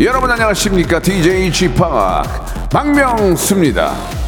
여러분 0.00 0.30
안녕하십니까? 0.30 1.00
DJ 1.00 1.52
Chip 1.52 1.74
박명수입니다. 2.70 4.19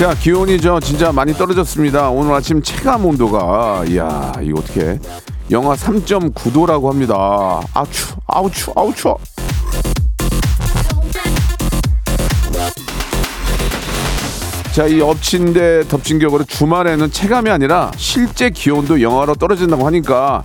자 0.00 0.14
기온이 0.14 0.58
저 0.58 0.80
진짜 0.80 1.12
많이 1.12 1.34
떨어졌습니다. 1.34 2.08
오늘 2.08 2.32
아침 2.32 2.62
체감 2.62 3.04
온도가 3.04 3.84
이야 3.86 4.32
이거 4.40 4.60
어떻게 4.60 4.98
영하 5.50 5.74
3.9도라고 5.74 6.88
합니다. 6.88 7.60
아추 7.74 8.14
아우추 8.26 8.72
아우추. 8.74 9.14
자, 14.72 14.86
이 14.86 15.02
엎친 15.02 15.52
데 15.52 15.84
덮친 15.86 16.18
격으로 16.18 16.44
주말에는 16.44 17.10
체감이 17.10 17.50
아니라 17.50 17.90
실제 17.98 18.48
기온도 18.48 19.02
영하로 19.02 19.34
떨어진다고 19.34 19.84
하니까 19.84 20.44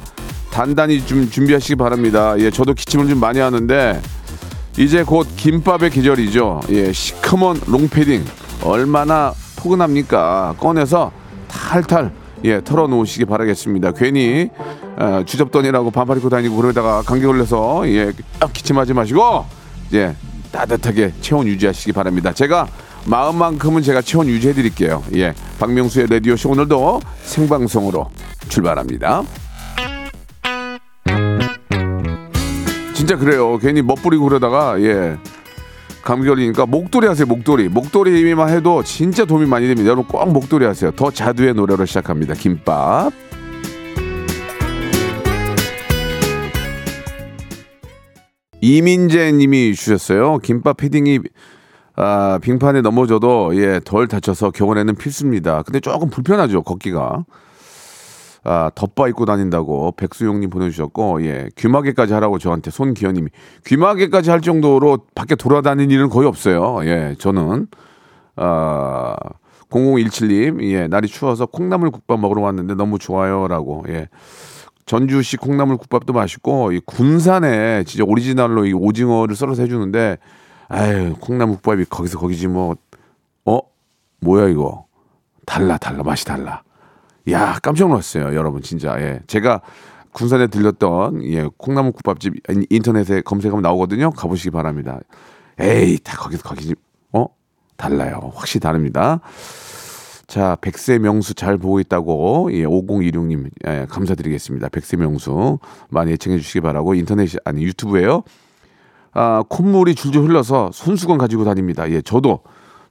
단단히 0.51 1.05
좀 1.05 1.29
준비하시기 1.29 1.75
바랍니다. 1.75 2.35
예, 2.39 2.51
저도 2.51 2.73
기침을 2.73 3.07
좀 3.07 3.21
많이 3.21 3.39
하는데 3.39 4.01
이제 4.77 5.03
곧 5.03 5.25
김밥의 5.37 5.91
계절이죠. 5.91 6.59
예, 6.71 6.91
시커먼 6.91 7.61
롱패딩 7.67 8.25
얼마나 8.61 9.33
포근합니까? 9.65 10.55
꺼내서 10.59 11.11
탈탈 11.47 12.11
예 12.43 12.61
털어놓으시기 12.63 13.25
바라겠습니다. 13.25 13.91
괜히 13.93 14.49
어, 14.97 15.23
주접돈이라고 15.25 15.89
반팔 15.89 16.17
입고 16.17 16.29
다니고 16.29 16.55
그러다가 16.55 17.01
감기 17.01 17.25
걸려서 17.25 17.87
예 17.89 18.13
기침하지 18.53 18.93
마시고 18.93 19.45
예 19.93 20.15
따뜻하게 20.51 21.13
체온 21.21 21.47
유지하시기 21.47 21.91
바랍니다. 21.93 22.31
제가 22.31 22.67
마음만큼은 23.05 23.81
제가 23.81 24.01
체온 24.01 24.27
유지해 24.27 24.53
드릴게요. 24.53 25.03
예 25.15 25.33
박명수의 25.59 26.07
라디오 26.07 26.35
쇼 26.35 26.51
오늘도 26.51 27.01
생방송으로 27.23 28.09
출발합니다. 28.47 29.23
진짜 32.93 33.17
그래요. 33.17 33.57
괜히 33.57 33.81
멋부리고 33.81 34.25
그러다가 34.25 34.79
예 34.81 35.17
감기 36.05 36.27
걸리니까 36.27 36.67
목도리 36.67 37.07
하세요. 37.07 37.25
목도리. 37.25 37.67
목도리만 37.67 38.49
해도 38.49 38.83
진짜 38.83 39.25
도움이 39.25 39.47
많이 39.47 39.67
됩니다. 39.67 39.87
여러분 39.89 40.05
꼭 40.05 40.31
목도리 40.31 40.63
하세요. 40.63 40.91
더 40.91 41.09
자두의 41.09 41.55
노래로 41.55 41.85
시작합니다. 41.85 42.35
김밥. 42.35 43.11
이민재 48.61 49.31
님이 49.31 49.73
주셨어요. 49.73 50.37
김밥 50.37 50.77
패딩이 50.77 51.19
아, 51.95 52.39
빙판에 52.39 52.81
넘어져도 52.81 53.55
예, 53.55 53.79
덜 53.83 54.07
다쳐서 54.07 54.51
겨울에는 54.51 54.95
필수입니다. 54.95 55.63
근데 55.63 55.79
조금 55.79 56.11
불편하죠. 56.11 56.61
걷기가. 56.61 57.25
아, 58.47 58.69
덮바 58.75 59.07
입고 59.07 59.25
다닌다고 59.25 59.91
백수용님 59.93 60.51
보내주셨고, 60.51 61.25
예, 61.25 61.49
귀마개까지 61.55 62.13
하라고 62.13 62.37
저한테 62.37 62.69
손기현님이 62.69 63.29
귀마개까지 63.65 64.29
할 64.29 64.39
정도로 64.41 64.99
밖에 65.15 65.35
돌아다니는 65.35 65.89
일은 65.89 66.09
거의 66.09 66.27
없어요. 66.27 66.85
예, 66.85 67.15
저는 67.17 67.67
아, 68.35 69.15
0017님, 69.71 70.63
예, 70.63 70.87
날이 70.87 71.07
추워서 71.07 71.47
콩나물 71.47 71.89
국밥 71.89 72.19
먹으러 72.19 72.43
왔는데 72.43 72.75
너무 72.75 72.99
좋아요라고, 72.99 73.85
예. 73.89 74.09
전주시 74.85 75.37
콩나물 75.37 75.77
국밥도 75.77 76.13
맛있고, 76.13 76.71
이 76.71 76.79
군산에 76.85 77.83
진짜 77.85 78.03
오리지널로 78.03 78.67
이 78.67 78.73
오징어를 78.73 79.35
썰어서 79.35 79.63
해주는데, 79.63 80.19
아유, 80.67 81.15
콩나물 81.19 81.55
국밥이 81.55 81.85
거기서 81.85 82.19
거기지 82.19 82.47
뭐, 82.47 82.75
어? 83.45 83.59
뭐야 84.19 84.49
이거? 84.49 84.85
달라, 85.47 85.77
달라, 85.77 86.03
맛이 86.03 86.25
달라. 86.25 86.61
야 87.29 87.59
깜짝 87.61 87.89
놀랐어요, 87.89 88.35
여러분 88.35 88.61
진짜. 88.61 88.99
예, 88.99 89.21
제가 89.27 89.61
군산에 90.11 90.47
들렸던 90.47 91.23
예 91.25 91.47
콩나물 91.57 91.91
국밥집 91.91 92.33
인터넷에 92.69 93.21
검색하면 93.21 93.61
나오거든요. 93.61 94.11
가보시기 94.11 94.51
바랍니다. 94.51 94.99
에이 95.59 95.99
다 96.03 96.17
거기서 96.17 96.43
거기 96.43 96.75
어 97.11 97.27
달라요. 97.77 98.31
확실히 98.35 98.61
다릅니다. 98.61 99.21
자, 100.27 100.57
백세 100.59 100.97
명수 100.97 101.35
잘 101.35 101.57
보고 101.57 101.79
있다고, 101.79 102.49
예, 102.51 102.63
5026님, 102.65 103.49
예, 103.67 103.85
감사드리겠습니다. 103.89 104.69
백세 104.69 104.97
명수. 104.97 105.59
많이 105.89 106.13
애청해 106.13 106.39
주시기 106.39 106.61
바라고, 106.61 106.95
인터넷, 106.95 107.29
아니, 107.45 107.63
유튜브에요. 107.63 108.23
아, 109.13 109.43
콧물이 109.47 109.93
줄줄 109.95 110.23
흘러서 110.23 110.71
손수건 110.73 111.19
가지고 111.19 111.43
다닙니다. 111.45 111.89
예, 111.91 112.01
저도, 112.01 112.39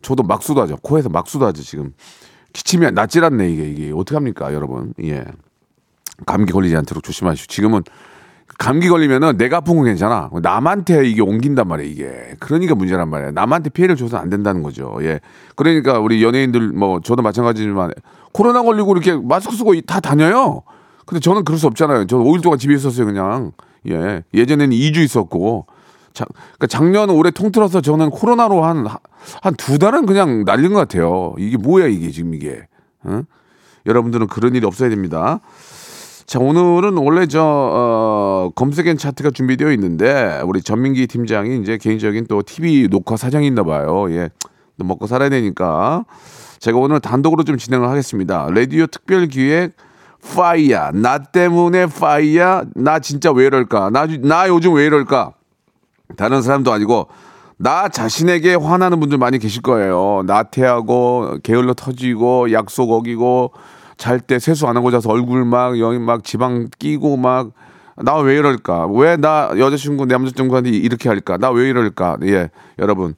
저도 0.00 0.22
막 0.22 0.42
쏟아져. 0.42 0.76
코에서 0.76 1.08
막 1.08 1.26
쏟아져, 1.26 1.62
지금. 1.62 1.92
기침이 2.54 2.91
낫질 2.92 3.22
않네 3.25 3.50
이게. 3.50 3.65
이게 3.69 3.92
어떡합니까 3.92 4.54
여러분? 4.54 4.94
예. 5.03 5.25
감기 6.25 6.53
걸리지 6.53 6.75
않도록 6.76 7.03
조심하시고 7.03 7.48
지금은 7.48 7.82
감기 8.59 8.88
걸리면은 8.88 9.37
내가 9.37 9.59
아픈 9.59 9.76
건 9.76 9.84
괜찮아. 9.84 10.31
남한테 10.41 11.06
이게 11.09 11.20
옮긴단 11.20 11.66
말이야 11.66 11.87
이게. 11.87 12.37
그러니까 12.38 12.75
문제란 12.76 13.10
말이야 13.10 13.32
남한테 13.32 13.70
피해를 13.70 13.97
줘서 13.97 14.16
안 14.16 14.31
된다는 14.31 14.62
거죠. 14.62 14.97
예. 15.03 15.20
그러니까 15.56 15.98
우리 15.98 16.22
연예인들 16.22 16.69
뭐 16.72 17.00
저도 17.00 17.22
마찬가지지만 17.22 17.91
코로나 18.32 18.62
걸리고 18.62 18.93
이렇게 18.93 19.16
마스크 19.16 19.54
쓰고 19.54 19.78
다 19.82 20.00
다녀요. 20.00 20.62
근데 21.04 21.20
저는 21.20 21.44
그럴 21.44 21.59
수 21.59 21.66
없잖아요. 21.66 22.06
저는 22.06 22.25
5일 22.25 22.43
동안 22.43 22.59
집에 22.59 22.75
있었어요 22.75 23.06
그냥. 23.06 23.53
예. 23.88 24.22
예전에는 24.32 24.75
2주 24.75 24.98
있었고 24.98 25.66
자, 26.14 26.25
그러니까 26.26 26.66
작년 26.69 27.10
올해 27.10 27.30
통틀어서 27.30 27.80
저는 27.82 28.10
코로나로 28.10 28.64
한 28.64 28.86
한 29.42 29.54
두 29.56 29.78
달은 29.78 30.06
그냥 30.06 30.44
날린 30.44 30.72
것 30.72 30.78
같아요. 30.80 31.34
이게 31.38 31.56
뭐야 31.56 31.86
이게 31.86 32.10
지금 32.10 32.34
이게. 32.34 32.66
어? 33.04 33.22
여러분들은 33.86 34.28
그런 34.28 34.54
일이 34.54 34.64
없어야 34.66 34.88
됩니다. 34.88 35.41
자 36.26 36.38
오늘은 36.38 36.97
원래 36.97 37.26
저 37.26 37.42
어, 37.42 38.50
검색엔 38.54 38.97
차트가 38.97 39.30
준비되어 39.30 39.72
있는데 39.72 40.41
우리 40.47 40.62
전민기 40.62 41.06
팀장이 41.06 41.60
이제 41.60 41.76
개인적인 41.76 42.26
또 42.28 42.42
TV 42.42 42.88
녹화 42.88 43.16
사장이 43.16 43.46
있나 43.46 43.62
봐요. 43.62 44.10
예, 44.10 44.31
먹고 44.76 45.06
살아야 45.06 45.28
되니까 45.28 46.04
제가 46.60 46.78
오늘 46.78 47.00
단독으로 47.00 47.44
좀 47.44 47.58
진행을 47.58 47.88
하겠습니다. 47.91 48.48
라디오 48.50 48.86
특별 48.86 49.26
기획 49.26 49.72
파이야 50.34 50.92
나 50.94 51.19
때문에 51.19 51.86
파이야 51.86 52.64
나 52.75 52.98
진짜 53.00 53.31
왜 53.31 53.44
이럴까 53.46 53.91
나, 53.91 54.06
나 54.22 54.48
요즘 54.48 54.72
왜 54.75 54.86
이럴까 54.86 55.32
다른 56.16 56.42
사람도 56.42 56.72
아니고 56.72 57.09
나 57.56 57.88
자신에게 57.88 58.54
화나는 58.54 59.00
분들 59.00 59.19
많이 59.19 59.38
계실 59.38 59.62
거예요. 59.62 60.22
나태하고 60.26 61.38
게을러 61.42 61.75
터지고 61.75 62.53
약속 62.53 62.91
어기고 62.92 63.53
잘 63.97 64.19
때 64.20 64.38
세수 64.38 64.66
안 64.66 64.76
하고 64.76 64.91
자서 64.91 65.09
얼굴 65.10 65.44
막 65.44 65.78
여기 65.78 65.98
막 65.98 66.25
지방 66.25 66.69
끼고 66.78 67.16
막 67.16 67.50
나 67.97 68.16
왜 68.19 68.37
이럴까? 68.37 68.88
왜 68.88 69.16
나 69.16 69.50
여자친구 69.56 70.06
남자친구한테 70.06 70.70
이렇게 70.70 71.09
할까? 71.09 71.37
나 71.37 71.50
왜 71.53 71.69
이럴까? 71.69 72.19
예, 72.25 72.50
여러분. 72.81 73.14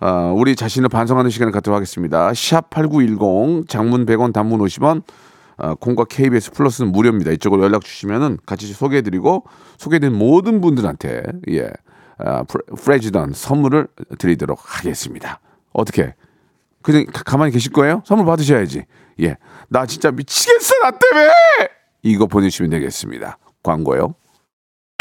어, 0.00 0.32
우리 0.34 0.56
자신을 0.56 0.88
반성하는 0.88 1.30
시간을 1.30 1.52
갖도록 1.52 1.76
하겠습니다. 1.76 2.32
샵 2.34 2.70
8910 2.70 3.68
장문 3.68 4.06
100원 4.06 4.32
단문 4.32 4.60
50원 4.60 5.02
어, 5.58 5.74
콩과 5.74 6.04
KBS 6.04 6.52
플러스는 6.52 6.92
무료입니다. 6.92 7.30
이쪽으로 7.32 7.62
연락 7.62 7.84
주시면은 7.84 8.38
같이 8.46 8.66
소개해 8.72 9.02
드리고 9.02 9.44
소개된 9.76 10.14
모든 10.14 10.62
분들한테 10.62 11.22
예 11.50 11.68
아, 12.18 12.44
프레지던 12.44 13.32
선물을 13.32 13.88
드리도록 14.18 14.60
하겠습니다. 14.62 15.40
어떻게? 15.72 16.14
그냥 16.82 17.04
가만히 17.12 17.52
계실 17.52 17.72
거예요? 17.72 18.02
선물 18.06 18.26
받으셔야지. 18.26 18.84
예. 19.20 19.36
나 19.68 19.86
진짜 19.86 20.10
미치겠어, 20.10 20.74
나 20.82 20.90
때문에! 20.92 21.32
이거 22.02 22.26
보내주시면 22.26 22.70
되겠습니다. 22.70 23.38
광고요. 23.62 24.14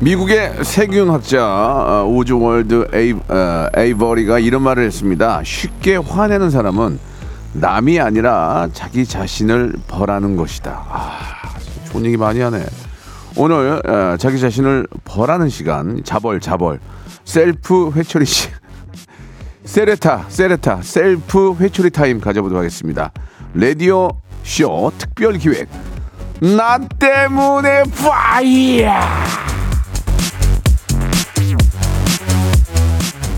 미국의 0.00 0.64
세균학자 0.64 1.44
어, 1.44 2.06
오즈월드 2.08 2.88
에이, 2.92 3.14
어, 3.28 3.66
에이버리가 3.76 4.38
이런 4.38 4.62
말을 4.62 4.84
했습니다. 4.84 5.42
쉽게 5.44 5.96
화내는 5.96 6.50
사람은 6.50 6.98
남이 7.54 7.98
아니라 7.98 8.68
자기 8.72 9.04
자신을 9.04 9.74
벌하는 9.88 10.36
것이다. 10.36 10.84
아, 10.88 11.10
좋은 11.90 12.04
얘기 12.06 12.16
많이 12.16 12.40
하네. 12.40 12.64
오늘 13.36 13.82
어, 13.84 14.16
자기 14.18 14.38
자신을 14.38 14.86
벌하는 15.04 15.48
시간 15.48 16.02
자벌 16.04 16.40
자벌 16.40 16.78
셀프 17.28 17.90
회초리 17.94 18.24
시 18.24 18.48
세레타 19.66 20.24
세레타 20.30 20.80
셀프 20.80 21.54
회초리 21.60 21.90
타임 21.90 22.20
가져보도록 22.22 22.58
하겠습니다. 22.60 23.12
라디오 23.52 24.08
쇼 24.42 24.90
특별 24.96 25.36
기획. 25.36 25.68
나 26.40 26.78
때문에 26.98 27.82
파이어! 28.00 28.92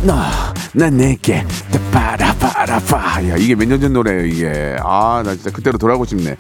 너난 0.05 0.97
내게 0.97 1.45
빠라 1.93 2.33
빠라 2.35 2.79
빠 2.79 3.21
야 3.29 3.37
이게 3.37 3.57
몇 3.57 3.67
년 3.69 3.81
전 3.81 3.93
노래예요 3.93 4.25
이게. 4.27 4.77
아 4.81 5.23
나 5.25 5.35
진짜 5.35 5.51
그때로 5.51 5.79
돌아가고 5.79 6.05
싶네. 6.05 6.37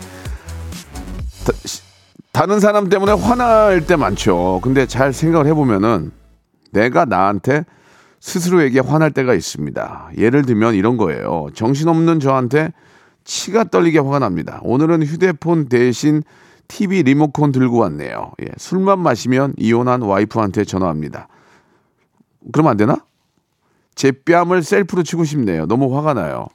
다, 1.44 1.52
시- 1.64 1.82
다른 2.30 2.60
사람 2.60 2.88
때문에 2.88 3.10
화날 3.12 3.84
때 3.88 3.96
많죠. 3.96 4.60
근데 4.62 4.86
잘 4.86 5.12
생각을 5.12 5.48
해보면은 5.48 6.12
내가 6.70 7.04
나한테 7.04 7.64
스스로에게 8.20 8.80
화날 8.80 9.10
때가 9.10 9.34
있습니다 9.34 10.10
예를 10.16 10.42
들면 10.42 10.74
이런 10.74 10.96
거예요 10.96 11.48
정신없는 11.54 12.20
저한테 12.20 12.72
치가 13.24 13.64
떨리게 13.64 13.98
화가 13.98 14.18
납니다 14.18 14.60
오늘은 14.62 15.04
휴대폰 15.04 15.68
대신 15.68 16.22
TV 16.68 17.02
리모컨 17.02 17.52
들고 17.52 17.78
왔네요 17.78 18.32
예, 18.42 18.46
술만 18.56 18.98
마시면 19.00 19.54
이혼한 19.56 20.02
와이프한테 20.02 20.64
전화합니다 20.64 21.28
그러면 22.52 22.70
안 22.70 22.76
되나? 22.76 23.04
제 23.94 24.12
뺨을 24.12 24.62
셀프로 24.62 25.02
치고 25.02 25.24
싶네요. 25.24 25.66
너무 25.66 25.94
화가 25.96 26.14
나요. 26.14 26.46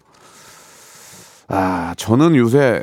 아, 1.48 1.94
저는 1.96 2.36
요새 2.36 2.82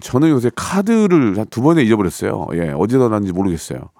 저는 0.00 0.30
요새 0.30 0.50
카드를 0.56 1.38
한 1.38 1.46
두 1.46 1.62
번에 1.62 1.82
잊어버렸어요. 1.84 2.48
예, 2.54 2.70
어디다 2.70 3.08
놨는지 3.08 3.32
모르겠어요. 3.32 3.90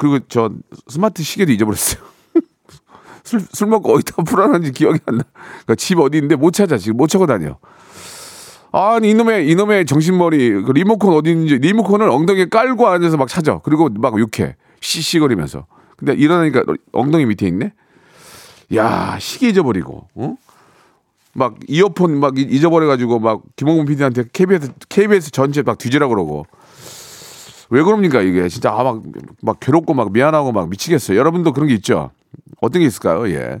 그리고 0.00 0.18
저 0.28 0.50
스마트 0.88 1.22
시계도 1.22 1.52
잊어버렸어요. 1.52 2.02
술, 3.22 3.40
술 3.52 3.68
먹고 3.68 3.92
어디다 3.92 4.22
풀어놨는지 4.22 4.72
기억이 4.72 4.98
안 5.04 5.18
나. 5.18 5.24
그러니까 5.34 5.74
집 5.74 5.98
어디 5.98 6.16
있는데 6.16 6.36
못 6.36 6.52
찾아. 6.52 6.78
지금 6.78 6.96
못 6.96 7.08
찾고 7.08 7.26
다녀. 7.26 7.58
아니, 8.72 9.10
이놈의, 9.10 9.50
이놈의 9.50 9.84
정신머리, 9.84 10.62
그 10.62 10.72
리모컨 10.72 11.12
어디 11.12 11.30
있는지, 11.32 11.58
리모컨을 11.58 12.08
엉덩이에 12.08 12.46
깔고 12.46 12.86
앉아서 12.88 13.18
막 13.18 13.28
찾아. 13.28 13.58
그리고 13.58 13.90
막 13.90 14.14
욕해. 14.18 14.56
씨씨거리면서. 14.80 15.66
근데 15.98 16.14
일어나니까 16.14 16.64
엉덩이 16.92 17.26
밑에 17.26 17.46
있네? 17.48 17.72
야, 18.76 19.18
시계 19.20 19.48
잊어버리고, 19.50 20.08
어? 20.14 20.36
막 21.34 21.56
이어폰 21.68 22.18
막 22.20 22.38
잊- 22.38 22.50
잊어버려가지고 22.50 23.18
막 23.18 23.42
김홍문 23.56 23.84
PD한테 23.86 24.24
KBS, 24.32 24.72
KBS 24.88 25.30
전체 25.30 25.60
막 25.62 25.76
뒤지라 25.76 26.08
그러고. 26.08 26.46
왜 27.70 27.82
그럽니까, 27.82 28.20
이게? 28.20 28.48
진짜 28.48 28.72
아, 28.72 28.82
막, 28.82 29.02
막 29.42 29.58
괴롭고 29.60 29.94
막 29.94 30.12
미안하고 30.12 30.52
막 30.52 30.68
미치겠어요. 30.68 31.16
여러분도 31.18 31.52
그런 31.52 31.68
게 31.68 31.74
있죠? 31.74 32.10
어떤 32.60 32.80
게 32.80 32.86
있을까요? 32.86 33.28
예. 33.30 33.60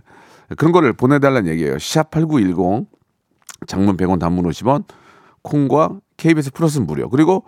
그런 0.56 0.72
거를 0.72 0.92
보내달라는 0.92 1.48
얘기예요. 1.52 1.76
샵8910 1.76 2.86
장문 3.66 3.96
100원 3.96 4.18
단문 4.18 4.44
50원 4.46 4.84
콩과 5.42 5.98
KBS 6.16 6.50
플러스는 6.52 6.86
무료. 6.86 7.08
그리고 7.08 7.44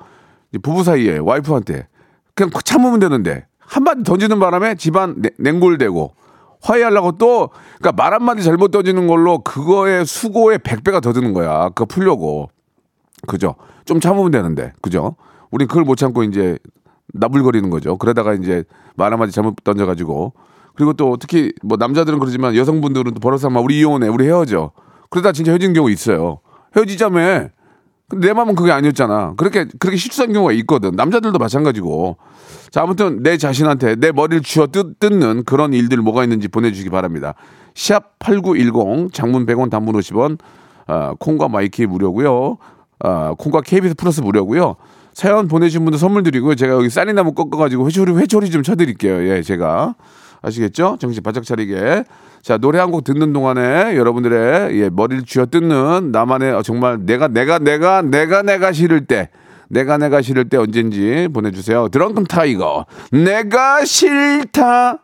부부 0.62 0.84
사이에 0.84 1.18
와이프한테 1.18 1.88
그냥 2.34 2.50
참으면 2.64 3.00
되는데 3.00 3.46
한마디 3.58 4.02
던지는 4.04 4.38
바람에 4.38 4.76
집안 4.76 5.20
냉- 5.20 5.32
냉골되고 5.38 6.14
화해하려고 6.60 7.12
또 7.18 7.50
그러니까 7.80 7.92
말 8.02 8.14
한마디 8.14 8.42
잘못 8.44 8.70
던지는 8.70 9.06
걸로 9.08 9.38
그거의 9.38 10.06
수고의 10.06 10.58
100배가 10.60 11.02
더 11.02 11.12
드는 11.12 11.32
거야. 11.32 11.70
그거 11.70 11.86
풀려고. 11.86 12.50
그죠? 13.26 13.56
좀 13.84 13.98
참으면 13.98 14.30
되는데. 14.30 14.72
그죠? 14.80 15.16
우린 15.52 15.68
그걸 15.68 15.84
못 15.84 15.94
참고 15.96 16.24
이제 16.24 16.58
나불거리는 17.14 17.70
거죠. 17.70 17.96
그러다가 17.98 18.34
이제 18.34 18.64
말 18.96 19.12
한마디 19.12 19.30
잘못 19.32 19.54
던져가지고. 19.62 20.32
그리고 20.74 20.94
또 20.94 21.16
특히 21.18 21.52
뭐 21.62 21.76
남자들은 21.76 22.18
그러지만 22.18 22.56
여성분들은 22.56 23.14
또 23.14 23.20
버릇삼아 23.20 23.60
우리 23.60 23.78
이혼해. 23.78 24.08
우리 24.08 24.24
헤어져. 24.24 24.72
그러다 25.10 25.32
진짜 25.32 25.52
헤어진 25.52 25.74
경우 25.74 25.90
있어요. 25.90 26.40
헤어지자며. 26.74 27.48
근데 28.08 28.28
내 28.28 28.32
마음은 28.32 28.54
그게 28.54 28.72
아니었잖아. 28.72 29.34
그렇게, 29.36 29.66
그렇게 29.78 29.96
실수한 29.96 30.32
경우가 30.32 30.52
있거든. 30.52 30.92
남자들도 30.92 31.38
마찬가지고. 31.38 32.16
자, 32.70 32.82
아무튼 32.82 33.22
내 33.22 33.36
자신한테 33.36 33.96
내 33.96 34.12
머리를 34.12 34.42
쥐어 34.42 34.66
뜯, 34.68 34.98
뜯는 34.98 35.44
그런 35.44 35.74
일들 35.74 35.98
뭐가 35.98 36.22
있는지 36.24 36.48
보내주시기 36.48 36.88
바랍니다. 36.90 37.34
샵 37.74 38.18
8910 38.18 39.12
장문 39.12 39.46
100원 39.46 39.70
단문 39.70 39.94
50원 39.96 40.38
아, 40.86 41.14
콩과 41.18 41.48
마이케이 41.48 41.86
무료고요. 41.86 42.58
아, 43.00 43.34
콩과 43.38 43.62
KBS 43.62 43.94
플러스 43.94 44.20
무료고요. 44.20 44.76
사연 45.14 45.48
보내주신 45.48 45.84
분들 45.84 45.98
선물 45.98 46.22
드리고요. 46.22 46.54
제가 46.54 46.74
여기 46.74 46.88
싸리나무 46.88 47.32
꺾어가지고 47.32 47.86
회초리, 47.86 48.12
회초리 48.16 48.50
좀 48.50 48.62
쳐드릴게요. 48.62 49.28
예, 49.28 49.42
제가. 49.42 49.94
아시겠죠? 50.40 50.96
정신 50.98 51.22
바짝 51.22 51.44
차리게. 51.44 52.04
자, 52.42 52.58
노래 52.58 52.80
한 52.80 52.90
곡 52.90 53.04
듣는 53.04 53.32
동안에 53.32 53.96
여러분들의 53.96 54.76
예, 54.80 54.90
머리를 54.90 55.24
쥐어 55.24 55.46
뜯는 55.46 56.10
나만의 56.10 56.52
어, 56.54 56.62
정말 56.62 56.98
내가, 57.06 57.28
내가, 57.28 57.58
내가, 57.58 58.02
내가, 58.02 58.42
내가 58.42 58.72
싫을 58.72 59.06
때. 59.06 59.28
내가 59.68 59.96
내가 59.98 60.20
싫을 60.20 60.48
때 60.48 60.56
언젠지 60.58 61.28
보내주세요. 61.32 61.88
드렁큰 61.88 62.24
타이거. 62.24 62.84
내가 63.12 63.84
싫다. 63.84 64.98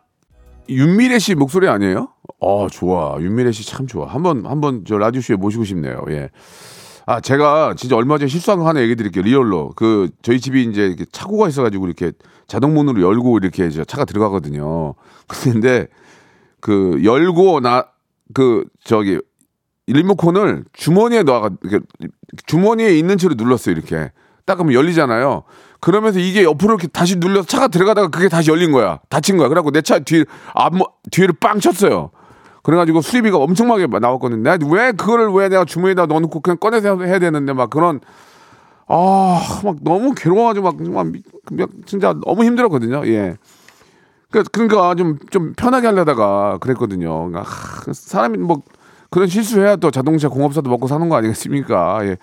윤미래 0.68 1.18
씨 1.20 1.34
목소리 1.34 1.68
아니에요? 1.68 2.08
어, 2.40 2.68
좋아. 2.68 3.16
윤미래 3.20 3.52
씨 3.52 3.64
참 3.64 3.86
좋아. 3.86 4.06
한번, 4.08 4.44
한번 4.44 4.84
저 4.86 4.98
라디오 4.98 5.20
쇼에 5.22 5.36
모시고 5.36 5.64
싶네요. 5.64 6.02
예. 6.10 6.28
아, 7.08 7.20
제가 7.20 7.72
진짜 7.74 7.96
얼마 7.96 8.18
전에 8.18 8.28
실수한 8.28 8.58
거 8.58 8.68
하나 8.68 8.82
얘기 8.82 8.94
드릴게요. 8.94 9.24
리얼로. 9.24 9.72
그, 9.76 10.10
저희 10.20 10.38
집이 10.38 10.64
이제 10.64 10.88
이렇게 10.88 11.06
차고가 11.10 11.48
있어가지고 11.48 11.86
이렇게 11.86 12.12
자동문으로 12.48 13.00
열고 13.00 13.38
이렇게 13.38 13.70
저 13.70 13.82
차가 13.82 14.04
들어가거든요. 14.04 14.94
근데 15.26 15.86
그, 16.60 17.00
열고 17.02 17.60
나, 17.60 17.86
그, 18.34 18.64
저기, 18.84 19.18
리모컨을 19.86 20.64
주머니에 20.74 21.22
넣어가, 21.22 21.48
주머니에 22.44 22.98
있는 22.98 23.16
채로 23.16 23.36
눌렀어요. 23.38 23.74
이렇게. 23.74 24.12
딱 24.44 24.56
그러면 24.56 24.74
열리잖아요. 24.74 25.44
그러면서 25.80 26.18
이게 26.18 26.44
옆으로 26.44 26.74
이렇게 26.74 26.88
다시 26.88 27.16
눌려서 27.16 27.46
차가 27.48 27.68
들어가다가 27.68 28.08
그게 28.08 28.28
다시 28.28 28.50
열린 28.50 28.70
거야. 28.70 29.00
닫힌 29.08 29.38
거야. 29.38 29.48
그래갖고 29.48 29.70
내 29.70 29.80
차 29.80 29.98
뒤, 30.00 30.26
앞, 30.52 30.74
뒤를 31.10 31.32
빵 31.40 31.58
쳤어요. 31.58 32.10
그래가지고 32.68 33.00
수리비가 33.00 33.38
엄청나게 33.38 33.86
나왔거든요. 33.86 34.42
왜 34.70 34.92
그거를 34.92 35.30
왜 35.30 35.48
내가 35.48 35.64
주머니에다 35.64 36.04
넣어놓고 36.04 36.40
그냥 36.40 36.58
꺼내서 36.58 37.00
해야 37.02 37.18
되는데 37.18 37.54
막 37.54 37.70
그런 37.70 38.00
아 38.88 39.40
막 39.64 39.76
너무 39.82 40.12
괴로워가지고 40.14 40.66
막 40.66 40.76
막 41.50 41.68
진짜 41.86 42.14
너무 42.26 42.44
힘들었거든요. 42.44 43.06
예. 43.06 43.36
그 44.30 44.42
그러니까 44.52 44.94
좀 44.96 45.18
좀 45.30 45.54
편하게 45.56 45.86
하려다가 45.86 46.58
그랬거든요. 46.60 47.30
하, 47.34 47.42
사람이 47.90 48.36
뭐 48.36 48.60
그런 49.10 49.28
실수해야 49.28 49.76
또 49.76 49.90
자동차 49.90 50.28
공업사도 50.28 50.68
먹고 50.68 50.88
사는 50.88 51.08
거 51.08 51.16
아니겠습니까? 51.16 52.00
예. 52.04 52.16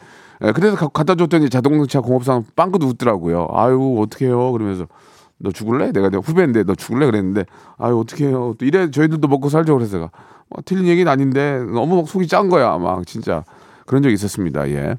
예, 0.43 0.51
그래서 0.51 0.75
가- 0.75 0.89
갖다 0.89 1.15
줬더니 1.15 1.49
자동차 1.49 2.01
공업사는 2.01 2.43
빵긋 2.55 2.83
웃더라고요. 2.83 3.47
아유 3.51 3.97
어떡해요 3.99 4.51
그러면서 4.51 4.85
너 5.39 5.51
죽을래? 5.51 5.91
내가 5.91 6.09
내가 6.09 6.21
후배인데 6.23 6.63
너 6.65 6.75
죽을래 6.75 7.07
그랬는데 7.07 7.45
아유 7.79 7.97
어떡해요 7.99 8.55
또 8.59 8.65
이래 8.65 8.91
저희들도 8.91 9.27
먹고 9.27 9.49
살죠 9.49 9.73
그래서 9.75 9.91
제가 9.93 10.09
뭐, 10.49 10.61
틀린 10.65 10.87
얘기는 10.87 11.09
아닌데 11.11 11.59
너무 11.73 11.97
막 11.97 12.07
속이 12.07 12.27
짠 12.27 12.49
거야 12.49 12.77
막 12.77 13.05
진짜 13.07 13.43
그런 13.85 14.03
적이 14.03 14.13
있었습니다 14.15 14.69
예. 14.69 14.95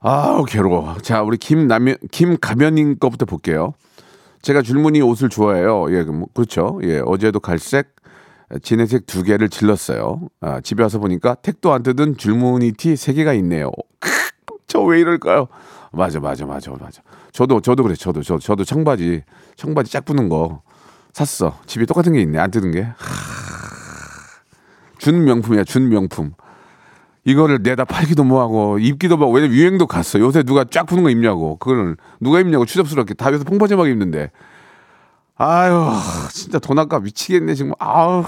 아우 0.00 0.44
괴로워 0.44 0.96
자 1.02 1.22
우리 1.22 1.36
김남현 1.36 1.96
김가면님 2.10 2.98
거부터 2.98 3.24
볼게요 3.26 3.72
제가 4.42 4.62
줄무늬 4.62 5.00
옷을 5.00 5.28
좋아해요 5.28 5.86
예 5.96 6.02
뭐, 6.04 6.28
그렇죠 6.34 6.78
예 6.82 7.00
어제도 7.04 7.40
갈색 7.40 7.96
진회색 8.62 9.06
두 9.06 9.22
개를 9.24 9.48
질렀어요 9.48 10.20
아, 10.40 10.60
집에 10.60 10.82
와서 10.82 10.98
보니까 10.98 11.34
택도 11.34 11.72
안 11.72 11.82
뜯은 11.82 12.16
줄무늬 12.16 12.72
티 12.72 12.96
세 12.96 13.12
개가 13.12 13.32
있네요 13.34 13.70
저 14.68 14.80
왜 14.82 15.00
이럴까요? 15.00 15.48
맞아, 15.92 16.20
맞아, 16.20 16.44
맞아, 16.44 16.70
맞아. 16.72 17.02
저도, 17.32 17.60
저도 17.60 17.82
그래, 17.82 17.94
저도, 17.94 18.22
저, 18.22 18.38
저도 18.38 18.64
청바지, 18.64 19.22
청바지 19.56 19.90
짝 19.90 20.04
붙는 20.04 20.28
거 20.28 20.62
샀어. 21.12 21.58
집에 21.66 21.86
똑같은 21.86 22.12
게 22.12 22.20
있네, 22.20 22.38
안 22.38 22.50
뜯은 22.50 22.72
게. 22.72 22.82
하... 22.82 23.35
준 25.06 25.22
명품이야, 25.24 25.62
준 25.62 25.88
명품. 25.88 26.32
이거를 27.24 27.60
내다 27.62 27.84
팔기도 27.84 28.24
뭐하고 28.24 28.80
입기도 28.80 29.16
뭐하고 29.16 29.36
왜냐면 29.36 29.56
유행도 29.56 29.86
갔어. 29.86 30.18
요새 30.18 30.42
누가 30.42 30.64
쫙 30.64 30.82
붙는 30.84 31.04
거 31.04 31.10
입냐고. 31.10 31.56
그걸 31.58 31.96
누가 32.18 32.40
입냐고 32.40 32.66
추접스럽게 32.66 33.14
다여서 33.14 33.44
퐁파제하게 33.44 33.88
입는데. 33.92 34.32
아유, 35.36 35.90
진짜 36.32 36.58
돈 36.58 36.76
아까 36.80 36.98
미치겠네 36.98 37.54
지금. 37.54 37.70
아유, 37.78 38.24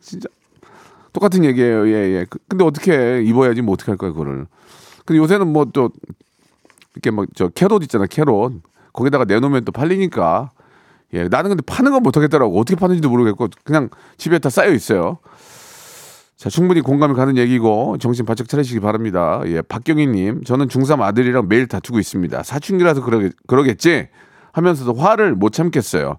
진짜 0.00 0.26
똑같은 1.12 1.44
얘기예요. 1.44 1.86
예, 1.88 1.92
예. 2.20 2.26
그- 2.30 2.38
근데 2.48 2.64
어떻게 2.64 3.22
입어야지 3.22 3.60
뭐 3.60 3.74
어떻게 3.74 3.90
할 3.90 3.98
거야 3.98 4.10
그거를. 4.12 4.46
근데 5.04 5.18
요새는 5.18 5.48
뭐 5.52 5.66
또 5.66 5.90
이렇게 6.94 7.10
막 7.10 7.26
저 7.34 7.48
캐롯 7.48 7.82
있잖아 7.82 8.06
캐롯 8.06 8.54
거기다가 8.94 9.24
내놓으면 9.26 9.66
또 9.66 9.72
팔리니까 9.72 10.50
예, 11.12 11.28
나는 11.28 11.50
근데 11.50 11.62
파는 11.66 11.92
건 11.92 12.02
못하겠더라고. 12.02 12.58
어떻게 12.58 12.74
파는지도 12.76 13.10
모르겠고 13.10 13.48
그냥 13.64 13.90
집에 14.16 14.38
다 14.38 14.48
쌓여 14.48 14.72
있어요. 14.72 15.18
자, 16.44 16.50
충분히 16.50 16.82
공감이 16.82 17.14
가는 17.14 17.38
얘기고 17.38 17.96
정신 17.96 18.26
바짝 18.26 18.50
차리시기 18.50 18.78
바랍니다. 18.80 19.40
예, 19.46 19.62
박경희님, 19.62 20.44
저는 20.44 20.68
중3 20.68 21.00
아들이랑 21.00 21.48
매일 21.48 21.66
다투고 21.66 21.98
있습니다. 21.98 22.42
사춘기라서 22.42 23.02
그러겠, 23.02 23.32
그러겠지 23.46 24.08
하면서도 24.52 24.92
화를 24.92 25.34
못 25.34 25.54
참겠어요. 25.54 26.18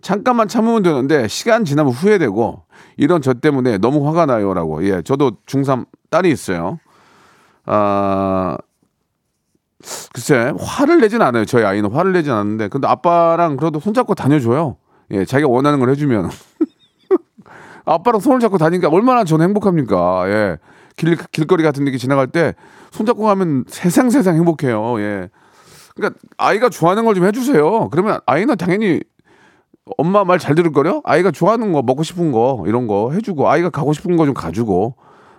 잠깐만 0.00 0.46
참으면 0.46 0.84
되는데 0.84 1.26
시간 1.26 1.64
지나면 1.64 1.92
후회되고 1.94 2.62
이런 2.96 3.20
저 3.22 3.34
때문에 3.34 3.78
너무 3.78 4.06
화가 4.06 4.26
나요라고. 4.26 4.84
예, 4.84 5.02
저도 5.02 5.32
중3 5.46 5.86
딸이 6.10 6.30
있어요. 6.30 6.78
아, 7.64 8.56
글쎄 10.14 10.52
화를 10.60 11.00
내진 11.00 11.22
않아요. 11.22 11.44
저희 11.44 11.64
아이는 11.64 11.90
화를 11.90 12.12
내진 12.12 12.30
않는데 12.30 12.68
근데 12.68 12.86
아빠랑 12.86 13.56
그래도 13.56 13.80
손잡고 13.80 14.14
다녀줘요. 14.14 14.76
예, 15.10 15.24
자기가 15.24 15.48
원하는 15.48 15.80
걸 15.80 15.90
해주면 15.90 16.30
아빠랑 17.86 18.20
손을 18.20 18.40
잡고 18.40 18.58
다니니까 18.58 18.88
얼마나 18.88 19.24
저는 19.24 19.46
행복합니까? 19.46 20.24
예, 20.28 20.58
길 20.96 21.16
길거리 21.32 21.62
같은 21.62 21.84
데 21.84 21.96
지나갈 21.96 22.26
때 22.26 22.54
손잡고 22.90 23.22
가면 23.24 23.64
세상 23.68 24.10
세상 24.10 24.34
행복해요. 24.36 25.00
예, 25.00 25.28
그러니까 25.94 26.18
아이가 26.36 26.68
좋아하는 26.68 27.04
걸 27.04 27.14
좀 27.14 27.24
해주세요. 27.26 27.88
그러면 27.90 28.18
아이는 28.26 28.56
당연히 28.56 29.00
엄마 29.98 30.24
말 30.24 30.38
잘 30.38 30.54
들을 30.56 30.72
거려? 30.72 31.00
아이가 31.04 31.30
좋아하는 31.30 31.72
거 31.72 31.80
먹고 31.82 32.02
싶은 32.02 32.32
거 32.32 32.64
이런 32.66 32.86
거 32.88 33.12
해주고 33.12 33.48
아이가 33.48 33.70
가고 33.70 33.92
싶은 33.92 34.16
거 34.16 34.24
좀 34.26 34.34
가주고 34.34 34.96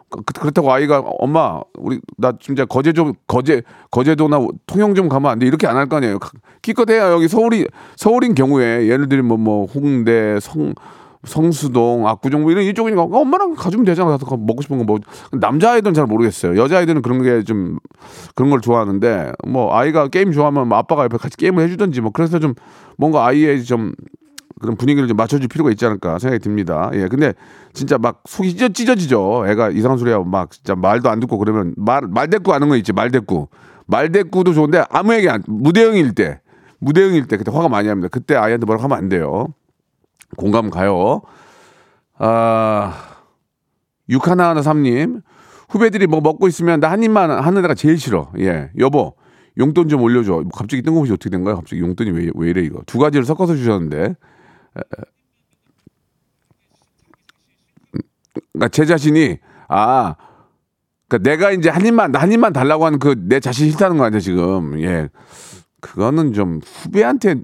그- 0.10 0.22
그렇다고 0.24 0.72
아이가 0.72 1.00
엄마 1.20 1.60
우리 1.78 2.00
나 2.18 2.32
진짜 2.40 2.64
거제 2.64 2.94
좀 2.94 3.12
거제 3.28 3.64
거제도나 3.92 4.40
통영 4.66 4.96
좀 4.96 5.10
가면 5.10 5.30
안 5.30 5.40
돼 5.40 5.46
이렇게 5.46 5.68
안 5.68 5.76
할 5.76 5.90
거 5.90 5.98
아니에요 5.98 6.18
기껏 6.62 6.90
해야 6.90 7.12
여기 7.12 7.28
서울이 7.28 7.68
서울인 7.98 8.34
경우에 8.36 8.88
예를 8.88 9.10
들면 9.10 9.38
뭐 9.42 9.66
홍대 9.66 10.40
성 10.40 10.74
성수동 11.28 12.08
압구정 12.08 12.42
뭐 12.44 12.52
이런 12.52 12.64
이쪽이니까 12.64 13.04
엄마랑 13.04 13.54
가주면 13.56 13.86
되잖아 13.86 14.10
가서 14.10 14.26
먹고 14.38 14.62
싶은 14.62 14.78
거 14.80 14.84
뭐 14.84 15.00
남자 15.40 15.74
아이들은 15.74 15.94
잘 15.94 16.06
모르겠어요 16.06 16.58
여자 16.62 16.78
아이들은 16.80 17.02
그런 17.02 17.22
게 17.22 17.44
좀 17.44 17.78
그런 18.36 18.50
걸 18.50 18.62
좋아하는데 18.62 19.34
뭐 19.48 19.76
아이가 19.76 20.08
게임 20.08 20.32
좋아하면 20.32 20.68
뭐 20.68 20.78
아빠가 20.78 21.04
옆에 21.04 21.18
같이 21.18 21.38
게임을 21.38 21.64
해주든지 21.66 22.02
뭐 22.02 22.12
그래서 22.12 22.40
좀 22.40 22.54
뭔가 22.98 23.26
아이의 23.26 23.64
좀 23.64 23.94
그런 24.60 24.76
분위기를 24.76 25.08
좀 25.08 25.16
맞춰줄 25.18 25.48
필요가 25.50 25.70
있지 25.72 25.86
않을까 25.86 26.18
생각이 26.18 26.42
듭니다. 26.42 26.90
예, 26.94 27.08
근데 27.08 27.34
진짜 27.74 27.98
막 28.00 28.24
속이 28.26 28.56
찢어, 28.56 28.70
찢어지죠. 28.70 29.46
애가 29.48 29.70
이상한 29.70 30.00
소리 30.00 30.12
하고 30.12 30.26
막 30.26 30.50
진짜 30.50 30.74
말도 30.76 31.10
안 31.12 31.20
듣고 31.20 31.38
그러면 31.38 31.76
말, 31.78 32.02
말대꾸 32.08 32.52
하는 32.54 32.68
거 32.68 32.76
있지, 32.78 32.92
말대꾸. 32.92 33.50
말대꾸도 33.86 34.54
좋은데 34.54 34.84
아무 34.90 35.14
얘기 35.14 35.30
안, 35.30 35.44
무대형일 35.48 36.16
때, 36.16 36.42
무대형일 36.80 37.28
때 37.28 37.38
그때 37.38 37.52
화가 37.52 37.70
많이 37.70 37.88
합니다. 37.88 38.10
그때 38.12 38.36
아이한테 38.36 38.66
뭐라고 38.66 38.84
하면 38.86 38.98
안 38.98 39.10
돼요. 39.10 39.48
공감 40.36 40.70
가요. 40.70 41.22
아, 42.18 42.94
육하나하나 44.10 44.62
삼님 44.62 45.22
후배들이 45.70 46.08
뭐 46.08 46.22
먹고 46.22 46.48
있으면 46.48 46.80
나 46.80 46.90
한 46.90 47.04
입만 47.04 47.30
하는 47.32 47.64
애가 47.64 47.74
제일 47.76 47.98
싫어. 47.98 48.32
예, 48.40 48.70
여보. 48.80 49.16
용돈 49.58 49.88
좀 49.90 50.02
올려줘. 50.02 50.32
뭐 50.34 50.50
갑자기 50.54 50.82
뜬금없이 50.84 51.12
어떻게 51.14 51.30
된 51.30 51.44
거야? 51.44 51.56
갑자기 51.56 51.82
용돈이 51.82 52.12
왜, 52.12 52.30
왜 52.36 52.50
이래, 52.52 52.62
이거. 52.62 52.82
두 52.86 53.00
가지를 53.00 53.26
섞어서 53.26 53.56
주셨는데. 53.56 54.16
그러니까 58.54 58.68
제 58.70 58.86
자신이 58.86 59.38
아 59.68 60.16
그러니까 61.08 61.30
내가 61.30 61.52
이제 61.52 61.70
한 61.70 61.86
입만 61.86 62.16
한 62.16 62.32
입만 62.32 62.54
달라고 62.54 62.86
하는 62.86 63.00
그 63.00 63.16
내 63.28 63.40
자신 63.40 63.70
싫다는 63.72 63.98
거 63.98 64.04
아니야 64.06 64.20
지금 64.20 64.80
예 64.82 65.10
그거는 65.82 66.34
좀 66.34 66.60
후배한테 66.64 67.36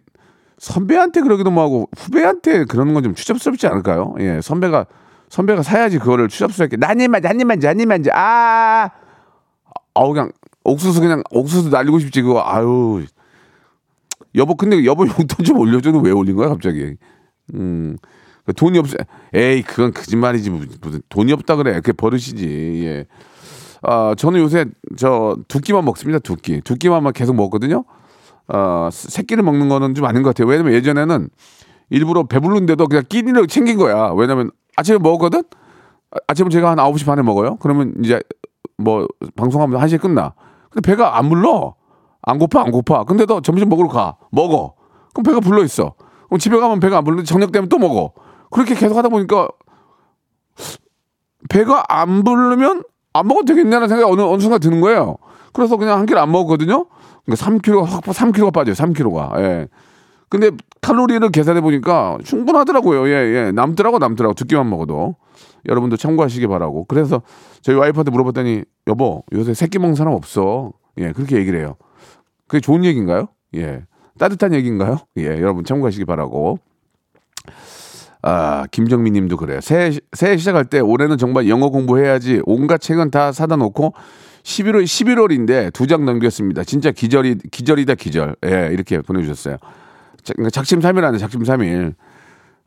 선배한테 0.64 1.20
그러기도 1.22 1.52
뭐하고 1.52 1.90
후배한테 1.98 2.64
그러는 2.64 2.94
건 2.94 3.04
좀 3.04 3.14
추잡스럽지 3.16 3.68
않을까요? 3.68 4.16
예 4.20 4.40
선배가 4.42 4.86
선배가 5.30 5.62
사야지 5.62 6.00
그거를 6.00 6.30
추잡스럽게. 6.30 6.78
나한 6.78 7.02
입만 7.02 7.26
한 7.26 7.38
입만 7.40 7.62
한 7.62 7.80
입만 7.80 8.04
아! 8.14 8.90
아우 9.94 10.14
그냥 10.14 10.32
옥수수 10.64 11.02
그냥 11.02 11.22
옥수수 11.32 11.70
날리고 11.70 12.00
싶지 12.00 12.22
그거. 12.22 12.42
아유. 12.46 13.06
여보 14.36 14.56
근데 14.56 14.86
여보 14.86 15.06
용돈 15.06 15.44
좀 15.46 15.58
올려줘도 15.60 16.00
왜 16.00 16.12
올린 16.12 16.36
거야 16.38 16.48
갑자기? 16.48 16.96
음. 17.54 17.98
돈이 18.56 18.80
없어. 18.80 18.96
에이 19.34 19.64
그건 19.64 19.92
거짓말이지. 19.92 20.50
무슨 20.50 21.02
돈이 21.10 21.34
없다 21.34 21.58
그래. 21.58 21.74
그게 21.76 21.92
버릇이지. 21.92 22.82
예. 22.86 23.06
아 23.82 24.16
저는 24.18 24.40
요새 24.40 24.66
저 24.96 25.36
두 25.50 25.60
끼만 25.60 25.84
먹습니다 25.84 26.20
두 26.20 26.38
끼. 26.38 26.62
두 26.62 26.76
끼만 26.76 27.12
계속 27.12 27.36
먹거든요. 27.36 27.84
어 28.48 28.90
새끼를 28.92 29.44
먹는 29.44 29.70
거는 29.70 29.96
좀 29.96 30.06
아닌 30.06 30.24
것 30.24 30.30
같아요. 30.30 30.48
왜냐면 30.48 30.74
예전에는 30.74 31.30
일부러 31.90 32.24
배부른데도 32.24 32.88
그냥 32.88 33.04
끼니를 33.08 33.48
챙긴 33.48 33.78
거야. 33.78 34.12
왜냐면 34.16 34.52
아침에 34.76 34.98
먹었거든. 34.98 35.44
아, 36.12 36.18
아침에 36.28 36.50
제가 36.50 36.72
한 36.72 36.78
9시 36.78 37.06
반에 37.06 37.22
먹어요. 37.22 37.58
그러면 37.58 37.94
이제 38.04 38.22
뭐 38.78 39.08
방송하면 39.36 39.80
1시에 39.80 40.02
끝나. 40.02 40.34
근데 40.70 40.86
배가 40.88 41.18
안 41.18 41.30
불러. 41.30 41.76
안 42.22 42.40
고파 42.40 42.62
안 42.62 42.72
고파. 42.72 43.04
근데 43.04 43.26
너 43.26 43.42
점심 43.42 43.70
먹으러 43.70 43.88
가. 43.90 44.18
먹어. 44.32 44.76
그럼 45.14 45.24
배가 45.24 45.40
불러 45.40 45.64
있어. 45.64 45.94
그럼 46.28 46.40
집에 46.40 46.58
가면 46.58 46.80
배가 46.80 46.98
안 46.98 47.04
부르는데 47.04 47.28
저녁 47.28 47.52
되면 47.52 47.70
또 47.70 47.78
먹어. 47.78 48.14
그렇게 48.50 48.76
계속 48.76 48.98
하다 48.98 49.10
보니까 49.10 49.50
배가 51.50 51.84
안 51.88 52.24
부르면 52.24 52.84
안 53.14 53.28
먹어도 53.28 53.46
되겠냐는 53.46 53.88
생각이 53.88 54.12
어느, 54.12 54.22
어느 54.22 54.42
순간 54.42 54.60
드는 54.60 54.82
거예요. 54.82 55.18
그래서 55.54 55.78
그냥 55.78 56.00
한 56.00 56.06
끼를 56.06 56.22
안 56.22 56.32
먹었거든요. 56.32 56.88
그러니까 57.26 57.46
3kg, 57.46 57.84
확, 57.84 58.04
3kg가 58.04 58.54
빠져요. 58.54 58.76
3kg가. 58.76 59.40
예. 59.42 59.68
근데 60.30 60.52
칼로리를 60.82 61.30
계산해 61.30 61.62
보니까 61.62 62.18
충분하더라고요. 62.24 63.08
예, 63.08 63.12
예. 63.12 63.52
남더라고, 63.52 64.00
남더라고. 64.00 64.34
두 64.34 64.46
끼만 64.46 64.70
먹어도. 64.70 65.16
여러분도 65.68 65.96
참고하시기 65.96 66.48
바라고. 66.48 66.86
그래서 66.86 67.22
저희 67.62 67.76
와이프한테 67.76 68.12
물어봤더니, 68.12 68.64
여보, 68.88 69.24
요새 69.34 69.54
새끼 69.54 69.80
먹는 69.80 69.96
사람 69.96 70.14
없어. 70.14 70.74
예, 70.98 71.12
그렇게 71.12 71.38
얘기를 71.38 71.60
해요. 71.60 71.76
그게 72.48 72.60
좋은 72.60 72.84
얘기인가요? 72.84 73.28
예. 73.56 73.84
따뜻한 74.18 74.54
얘기인가요? 74.54 74.98
예, 75.18 75.26
여러분 75.26 75.64
참고하시기 75.64 76.06
바라고. 76.06 76.60
아, 78.22 78.66
김정민 78.72 79.14
님도 79.14 79.38
그래요. 79.38 79.60
새해, 79.62 79.92
새해 80.14 80.38
시작할 80.38 80.66
때 80.66 80.80
올해는 80.80 81.18
정말 81.18 81.50
영어 81.50 81.70
공부해야지 81.70 82.42
온갖 82.46 82.80
책은 82.80 83.12
다 83.12 83.32
사다 83.32 83.58
놓고 83.58 83.94
11월, 84.44 84.84
11월인데 84.84 85.72
두 85.74 85.88
장 85.88 86.06
넘겼습니다. 86.06 86.64
진짜 86.64 86.92
기절이, 86.92 87.38
기절이다, 87.52 87.96
기절. 87.96 88.36
예, 88.46 88.70
이렇게 88.72 89.02
보내주셨어요. 89.02 89.58
자, 90.24 90.34
그러니까 90.34 90.50
작심 90.50 90.80
3일 90.80 91.04
안에 91.04 91.18
작심 91.18 91.44
3일. 91.44 91.96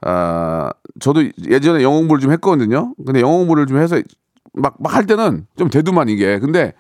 아, 0.03 0.71
저도 1.01 1.23
예전에 1.49 1.83
영어 1.83 1.97
공부를 1.99 2.21
좀 2.21 2.33
했거든요. 2.33 2.95
근데 3.05 3.21
영어 3.21 3.37
공부를 3.39 3.67
좀 3.67 3.79
해서 3.79 4.01
막, 4.55 4.75
막 4.79 4.95
할 4.95 5.07
때는 5.07 5.47
좀 5.57 5.69
대두만 5.69 6.09
이게. 6.09 6.39
근데 6.39 6.73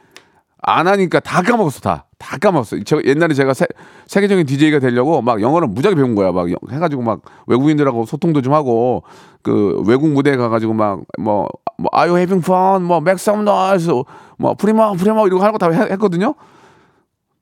안 0.63 0.87
하니까 0.89 1.21
다 1.21 1.43
까먹었어, 1.43 1.81
다. 1.81 2.06
다 2.19 2.39
까먹었어. 2.39 2.79
저 2.87 3.01
옛날에 3.05 3.35
제가 3.35 3.53
세, 3.53 3.67
세계적인 4.07 4.47
DJ가 4.47 4.79
되려고 4.79 5.21
막 5.21 5.41
영어를 5.43 5.69
무지하게 5.69 5.97
배운 5.97 6.15
거야. 6.15 6.33
막 6.33 6.51
영- 6.51 6.57
해가지고 6.71 7.03
막 7.03 7.21
외국인들하고 7.47 8.07
소통도 8.07 8.41
좀 8.43 8.55
하고 8.55 9.03
그 9.43 9.83
외국 9.87 10.09
무대에 10.11 10.37
가가지고 10.37 10.73
막 10.73 11.03
뭐, 11.19 11.47
뭐, 11.79 11.91
are 11.95 12.09
you 12.11 12.19
having 12.19 12.43
fun? 12.45 12.83
뭐, 12.85 12.99
make 12.99 13.17
some 13.17 13.43
noise? 13.43 13.93
뭐, 14.39 14.55
프리마, 14.55 14.93
프리마 14.95 15.29
거 15.29 15.37
하는 15.39 15.53
거 15.53 15.59
다 15.59 15.71
했거든요. 15.71 16.35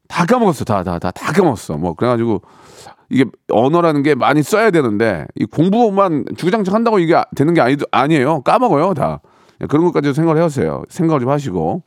다 0.09 0.27
까먹었어. 0.27 0.65
다, 0.65 0.83
다, 0.83 0.99
다, 0.99 1.11
다 1.13 1.33
까먹었어. 1.33 1.75
뭐, 1.77 1.95
그래가지고 1.95 2.43
이게 3.11 3.25
언어라는 3.51 4.03
게 4.03 4.15
많이 4.17 4.43
써야 4.43 4.71
되는데 4.73 5.27
이 5.37 5.45
공부만 5.45 6.25
주구장창 6.37 6.75
한다고 6.75 6.99
이게 6.99 7.15
되는 7.37 7.55
게 7.55 7.61
아니, 7.61 7.77
아니에요. 7.93 8.41
까먹어요. 8.43 8.95
다. 8.95 9.21
그런 9.69 9.85
것까지 9.85 10.13
생각을 10.13 10.41
해보세요. 10.41 10.83
생각을 10.89 11.21
좀 11.21 11.31
하시고. 11.31 11.83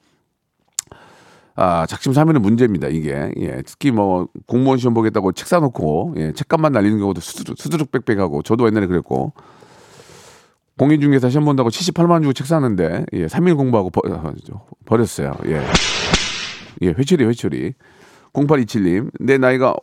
아, 1.59 1.87
작심삼일은 1.87 2.39
문제입니다, 2.43 2.87
이게. 2.87 3.31
예, 3.37 3.63
특히 3.65 3.89
뭐, 3.89 4.27
공무원 4.45 4.77
시험 4.77 4.93
보겠다고 4.93 5.31
책 5.31 5.47
사놓고, 5.47 6.13
예, 6.17 6.31
책값만 6.31 6.71
날리는 6.71 6.99
경우도 6.99 7.19
수두룩, 7.19 7.57
수두룩 7.57 7.91
빽빽하고, 7.91 8.43
저도 8.43 8.67
옛날에 8.67 8.85
그랬고, 8.85 9.33
공인중개사 10.77 11.31
시험 11.31 11.45
본다고 11.45 11.69
78만 11.69 12.21
주고 12.21 12.33
책 12.33 12.45
사는데, 12.45 13.07
예, 13.13 13.25
3일 13.25 13.57
공부하고 13.57 13.89
버, 13.89 14.01
어, 14.07 14.33
버렸어요. 14.85 15.33
예. 15.47 15.63
예, 16.83 16.89
회초리, 16.89 17.25
회초리. 17.25 17.73
0827님, 18.33 19.09
내 19.19 19.39
나이가 19.39 19.75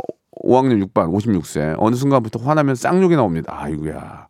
5학년 0.44 0.80
6반, 0.86 1.12
56세. 1.12 1.74
어느 1.78 1.96
순간부터 1.96 2.38
화나면 2.38 2.76
쌍욕이 2.76 3.16
나옵니다. 3.16 3.52
아이고야. 3.52 4.28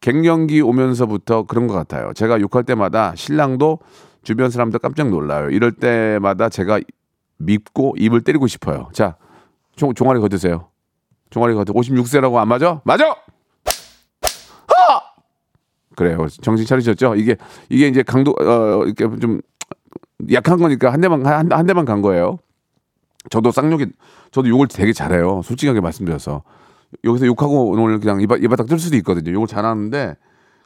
갱년기 0.00 0.60
오면서부터 0.60 1.44
그런 1.44 1.68
것 1.68 1.74
같아요. 1.74 2.12
제가 2.14 2.40
욕할 2.40 2.64
때마다 2.64 3.14
신랑도 3.14 3.78
주변 4.24 4.50
사람들 4.50 4.80
깜짝 4.80 5.10
놀라요. 5.10 5.50
이럴 5.50 5.72
때마다 5.72 6.48
제가 6.48 6.80
밉고 7.36 7.94
입을 7.98 8.22
때리고 8.22 8.46
싶어요. 8.46 8.88
자, 8.92 9.16
종, 9.76 9.94
종아리 9.94 10.20
거드세요. 10.20 10.68
종아리 11.30 11.54
거드. 11.54 11.72
56세라고 11.72 12.36
안 12.36 12.48
맞아? 12.48 12.80
맞아! 12.84 13.08
하! 13.08 15.02
그래요. 15.96 16.26
정신 16.42 16.66
차리셨죠? 16.66 17.16
이게, 17.16 17.36
이게 17.68 17.88
이제 17.88 18.02
강도, 18.02 18.32
어, 18.40 18.84
이렇게 18.84 19.04
좀 19.20 19.40
약한 20.32 20.58
거니까 20.58 20.92
한 20.92 21.00
대만, 21.00 21.26
한, 21.26 21.52
한 21.52 21.66
대만 21.66 21.84
간 21.84 22.02
거예요. 22.02 22.38
저도 23.30 23.50
쌍욕이, 23.50 23.86
저도 24.30 24.48
욕을 24.48 24.68
되게 24.68 24.92
잘해요. 24.92 25.42
솔직하게 25.42 25.80
말씀드려서. 25.80 26.42
여기서 27.02 27.26
욕하고 27.26 27.70
오늘 27.70 27.98
그냥 27.98 28.20
이바, 28.20 28.36
이바닥 28.36 28.68
뜰 28.68 28.78
수도 28.78 28.96
있거든요. 28.98 29.32
욕을 29.32 29.46
잘하는데 29.48 30.16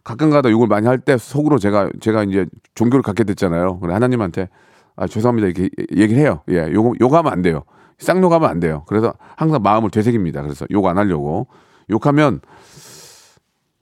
가끔가다 0.09 0.51
욕을 0.51 0.67
많이 0.69 0.87
할 0.87 0.99
때 0.99 1.19
속으로 1.19 1.59
제가 1.59 1.91
제가 2.01 2.25
이제 2.25 2.47
종교를 2.75 3.03
갖게 3.03 3.25
됐잖아요. 3.25 3.79
그래 3.81 3.93
하나님한테 3.93 4.49
아 4.97 5.07
죄송합니다 5.07 5.49
이렇게 5.49 5.69
얘기를 5.95 6.23
해요. 6.23 6.43
예, 6.51 6.71
욕 6.73 6.99
욕하면 7.01 7.31
안 7.33 7.43
돼요. 7.43 7.65
쌍욕하면 7.99 8.49
안 8.49 8.59
돼요. 8.61 8.85
그래서 8.89 9.13
항상 9.37 9.61
마음을 9.63 9.91
되새깁니다. 9.91 10.43
그래서 10.43 10.65
욕 10.71 10.87
안 10.87 10.97
하려고 10.99 11.49
욕하면 11.91 12.41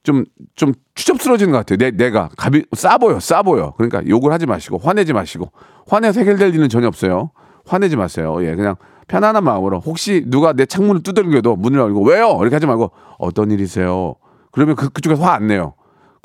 좀, 0.02 0.24
좀 0.54 0.72
추접스러워지는 0.94 1.50
것 1.52 1.58
같아요. 1.58 1.78
내, 1.78 1.90
내가. 1.90 2.28
갑이, 2.36 2.62
싸 2.74 2.96
보여, 2.96 3.18
싸 3.18 3.42
보여. 3.42 3.72
그러니까 3.76 4.06
욕을 4.06 4.32
하지 4.32 4.46
마시고, 4.46 4.78
화내지 4.78 5.12
마시고. 5.12 5.50
화내서 5.88 6.20
해결될 6.20 6.54
일은 6.54 6.68
전혀 6.68 6.86
없어요. 6.86 7.30
화내지 7.66 7.96
마세요. 7.96 8.36
예, 8.44 8.54
그냥 8.54 8.76
편안한 9.08 9.42
마음으로. 9.42 9.80
혹시 9.80 10.22
누가 10.28 10.52
내 10.52 10.64
창문을 10.64 11.02
두드려도 11.02 11.56
문을 11.56 11.80
열고, 11.80 12.04
왜요? 12.04 12.38
이렇게 12.40 12.54
하지 12.54 12.66
말고, 12.66 12.92
어떤 13.18 13.50
일이세요? 13.50 14.14
그러면 14.52 14.76
그, 14.76 14.90
그쪽에서 14.90 15.24
화 15.24 15.32
안 15.34 15.48
내요. 15.48 15.74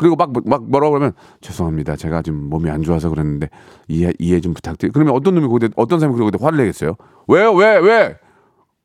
그리고 0.01 0.15
막, 0.17 0.31
막 0.45 0.63
뭐라고 0.69 0.91
그러면, 0.93 1.13
죄송합니다. 1.41 1.95
제가 1.95 2.21
지금 2.23 2.49
몸이 2.49 2.69
안 2.69 2.81
좋아서 2.83 3.09
그랬는데, 3.09 3.49
이해, 3.87 4.11
이해 4.19 4.41
좀 4.41 4.53
부탁드려요. 4.53 4.91
그러면 4.91 5.13
어떤 5.15 5.35
놈이 5.35 5.47
거기에, 5.47 5.69
어떤 5.77 5.99
사람이 5.99 6.17
그러고 6.17 6.43
화를 6.43 6.57
내겠어요? 6.57 6.95
왜요? 7.27 7.53
왜? 7.53 7.77
왜? 7.77 8.17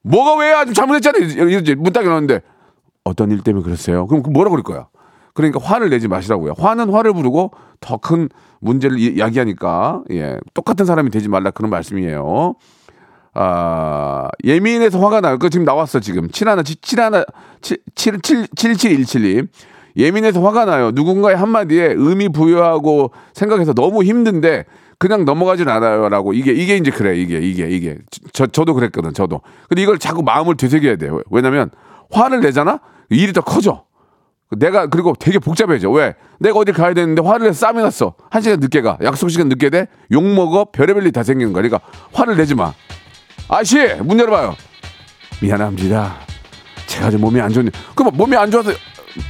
뭐가 0.03 0.37
왜야? 0.39 0.65
좀 0.65 0.75
잘못했잖아요. 0.75 1.49
이러지. 1.49 1.75
문딱 1.75 2.05
열었는데, 2.05 2.41
어떤 3.05 3.31
일 3.31 3.41
때문에 3.41 3.65
그랬어요? 3.65 4.07
그럼 4.07 4.23
그 4.23 4.31
뭐라 4.31 4.51
그럴 4.51 4.63
거야? 4.63 4.89
그러니까 5.35 5.61
화를 5.63 5.91
내지 5.91 6.09
마시라고요. 6.09 6.55
화는 6.59 6.91
화를 6.91 7.13
부르고 7.13 7.51
더 7.81 7.99
큰 7.99 8.29
문제를 8.61 8.99
이- 8.99 9.15
이야기하니까 9.17 10.03
예 10.11 10.39
똑같은 10.55 10.87
사람이 10.87 11.11
되지 11.11 11.29
말라 11.29 11.51
그런 11.51 11.71
말씀이에요. 11.71 12.55
아 13.35 14.29
예민해서 14.45 14.99
화가 14.99 15.21
나요. 15.21 15.39
그 15.39 15.51
지금 15.51 15.65
나왔어 15.67 16.01
지금 16.01 16.29
칠하나 16.31 16.63
칠하나 16.63 17.25
칠칠칠칠일칠님 17.95 19.49
예민해서 19.97 20.43
화가 20.43 20.65
나요. 20.67 20.91
누군가의 20.93 21.37
한마디에 21.37 21.95
의미 21.97 22.29
부여하고 22.29 23.13
생각해서 23.33 23.73
너무 23.73 24.03
힘든데 24.05 24.65
그냥 24.99 25.25
넘어가질 25.25 25.69
않아요라고 25.69 26.33
이게 26.33 26.53
이게 26.53 26.77
이제 26.77 26.91
그래 26.91 27.17
이게 27.17 27.39
이게 27.39 27.69
이게 27.69 27.99
저 28.33 28.47
저도 28.47 28.75
그랬거든 28.75 29.13
저도. 29.13 29.41
근데 29.69 29.83
이걸 29.83 29.99
자꾸 29.99 30.23
마음을 30.23 30.57
되새겨야 30.57 30.97
돼요. 30.97 31.21
왜냐면 31.31 31.71
화를 32.11 32.41
내잖아 32.41 32.81
일이 33.11 33.33
더 33.33 33.41
커져. 33.41 33.85
내가 34.57 34.87
그리고 34.87 35.13
되게 35.19 35.39
복잡해져. 35.39 35.91
왜? 35.91 36.15
내가 36.39 36.59
어디 36.59 36.73
가야 36.73 36.95
되는데 36.95 37.21
화를 37.23 37.47
내서 37.49 37.59
싸움이 37.67 37.83
났어. 37.83 38.15
한 38.31 38.43
시간 38.43 38.61
늦게 38.61 38.81
가. 38.81 38.97
약속 39.03 39.29
시간 39.29 39.49
늦게 39.49 39.71
돼. 39.71 39.89
욕 40.13 40.23
먹어. 40.23 40.67
별의별 40.73 41.05
일 41.05 41.13
다 41.13 41.23
생기는 41.23 41.53
거야. 41.53 41.63
그러니까 41.63 41.81
화를 42.13 42.37
내지 42.37 42.55
마. 42.55 42.73
아씨 43.49 43.79
문 44.03 44.19
열어봐요. 44.19 44.55
미안합니다. 45.43 46.17
제가 46.87 47.11
좀 47.11 47.21
몸이 47.21 47.41
안 47.41 47.51
좋네. 47.53 47.71
그럼 47.95 48.17
몸이 48.17 48.37
안 48.37 48.51
좋아서 48.51 48.71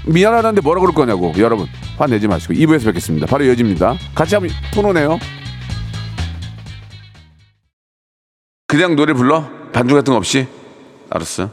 미안하다는데 0.07 0.61
뭐라 0.62 0.81
그럴 0.81 0.95
거냐고. 0.95 1.33
여러분 1.38 1.66
화내지 1.99 2.28
마시고 2.28 2.55
2부에서 2.55 2.87
뵙겠습니다. 2.87 3.26
바로 3.26 3.45
이어집니다. 3.45 3.95
같이 4.14 4.35
한번 4.35 4.50
토론해요. 4.73 5.19
그냥 8.66 8.97
노래 8.97 9.12
불러? 9.12 9.49
반주 9.73 9.95
같은 9.95 10.12
거 10.12 10.16
없이? 10.16 10.47
알았어. 11.11 11.50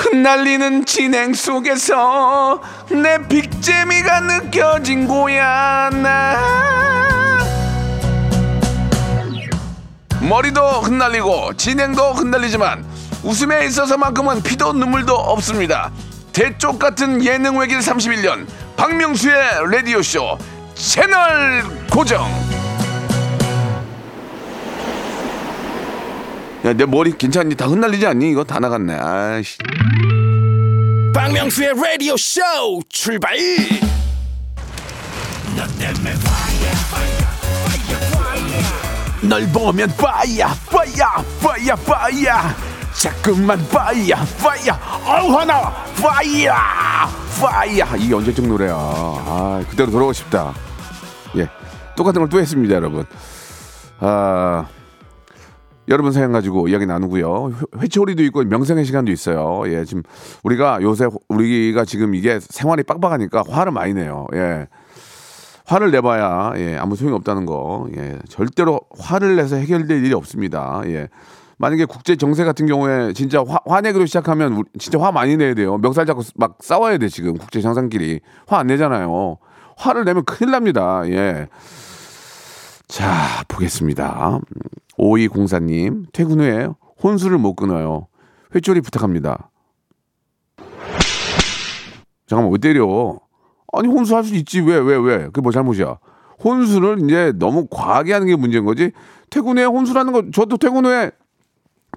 흩날리는 0.00 0.86
진행 0.86 1.34
속에서 1.34 2.60
내 2.90 3.18
빅재미가 3.28 4.20
느껴진 4.20 5.06
거야 5.06 5.90
나 5.90 6.36
머리도 10.26 10.60
흩날리고 10.60 11.54
진행도 11.56 12.12
흩날리지만 12.14 12.84
웃음에 13.22 13.66
있어서만큼은 13.66 14.42
피도 14.42 14.72
눈물도 14.72 15.14
없습니다 15.14 15.92
대쪽 16.32 16.78
같은 16.78 17.24
예능 17.24 17.58
외길 17.58 17.78
31년 17.80 18.46
박명수의 18.76 19.34
라디오 19.70 20.02
쇼 20.02 20.38
채널 20.74 21.64
고정. 21.90 22.24
야 26.64 26.72
내 26.74 26.84
머리 26.86 27.16
괜찮니? 27.16 27.54
다 27.56 27.66
흩날리지 27.66 28.06
않니? 28.06 28.30
이거 28.30 28.44
다 28.44 28.58
나갔네. 28.60 28.94
아이씨. 28.94 29.58
박명수의 31.14 31.72
라디오 31.74 32.16
쇼 32.16 32.40
출발! 32.88 33.36
널 39.22 39.46
보면 39.52 39.92
빠야 39.96 40.54
빠야 40.70 41.22
빠야 41.42 41.76
빠야 41.76 42.69
자꾸만 43.00 43.58
빠야 43.68 44.16
빠야 44.42 44.78
어우 45.06 45.38
하나. 45.38 45.70
빠야 46.02 47.06
빠야 47.40 47.96
이게 47.96 48.14
언제적 48.14 48.46
노래야? 48.46 48.74
아 48.74 49.64
그대로 49.70 49.90
돌아오고 49.90 50.12
싶다. 50.12 50.52
예 51.36 51.48
똑같은 51.96 52.20
걸 52.20 52.28
또 52.28 52.38
했습니다 52.40 52.74
여러분. 52.74 53.04
아 54.00 54.66
여러분 55.88 56.12
사연 56.12 56.30
가지고 56.32 56.68
이야기 56.68 56.84
나누고요. 56.86 57.52
회- 57.74 57.80
회초리도 57.82 58.22
있고 58.24 58.44
명상의 58.44 58.84
시간도 58.84 59.10
있어요. 59.12 59.62
예 59.66 59.84
지금 59.84 60.02
우리가 60.44 60.80
요새 60.82 61.06
우리가 61.28 61.84
지금 61.86 62.14
이게 62.14 62.38
생활이 62.40 62.82
빡빡하니까 62.82 63.44
화를 63.48 63.72
많이 63.72 63.94
내요. 63.94 64.26
예. 64.34 64.68
화를 65.64 65.92
내봐야 65.92 66.52
예, 66.56 66.76
아무 66.76 66.96
소용이 66.96 67.14
없다는 67.16 67.46
거. 67.46 67.86
예, 67.96 68.18
절대로 68.28 68.80
화를 68.98 69.36
내서 69.36 69.56
해결될 69.56 70.04
일이 70.04 70.12
없습니다. 70.14 70.82
예. 70.86 71.08
만약에 71.60 71.84
국제 71.84 72.16
정세 72.16 72.42
같은 72.44 72.66
경우에 72.66 73.12
진짜 73.12 73.44
화, 73.46 73.58
화내기로 73.66 74.06
시작하면 74.06 74.54
우리 74.54 74.64
진짜 74.78 74.98
화 74.98 75.12
많이 75.12 75.36
내야 75.36 75.52
돼요. 75.52 75.76
멱살 75.76 76.06
잡고 76.06 76.22
막 76.34 76.56
싸워야 76.60 76.96
돼 76.96 77.08
지금 77.10 77.36
국제 77.36 77.60
정상끼리 77.60 78.20
화 78.46 78.56
안 78.60 78.66
내잖아요. 78.66 79.36
화를 79.76 80.06
내면 80.06 80.24
큰일 80.24 80.52
납니다. 80.52 81.02
예. 81.08 81.48
자 82.88 83.44
보겠습니다. 83.46 84.40
5204님 84.98 86.06
퇴근 86.14 86.40
후에 86.40 86.68
혼수를 87.02 87.36
못 87.36 87.54
끊어요. 87.56 88.06
회초리 88.54 88.80
부탁합니다. 88.80 89.50
잠깐만 92.26 92.52
왜 92.52 92.58
때려? 92.58 93.18
아니 93.74 93.86
혼수할 93.86 94.24
수 94.24 94.34
있지 94.34 94.60
왜왜 94.60 94.96
왜? 94.96 95.18
그게 95.26 95.42
뭐 95.42 95.52
잘못이야? 95.52 95.98
혼수를 96.42 97.00
이제 97.04 97.34
너무 97.38 97.66
과하게 97.70 98.14
하는 98.14 98.26
게 98.28 98.34
문제인 98.34 98.64
거지. 98.64 98.92
퇴근 99.28 99.58
후에 99.58 99.64
혼수라는 99.66 100.12
거 100.14 100.22
저도 100.32 100.56
퇴근 100.56 100.86
후에 100.86 101.10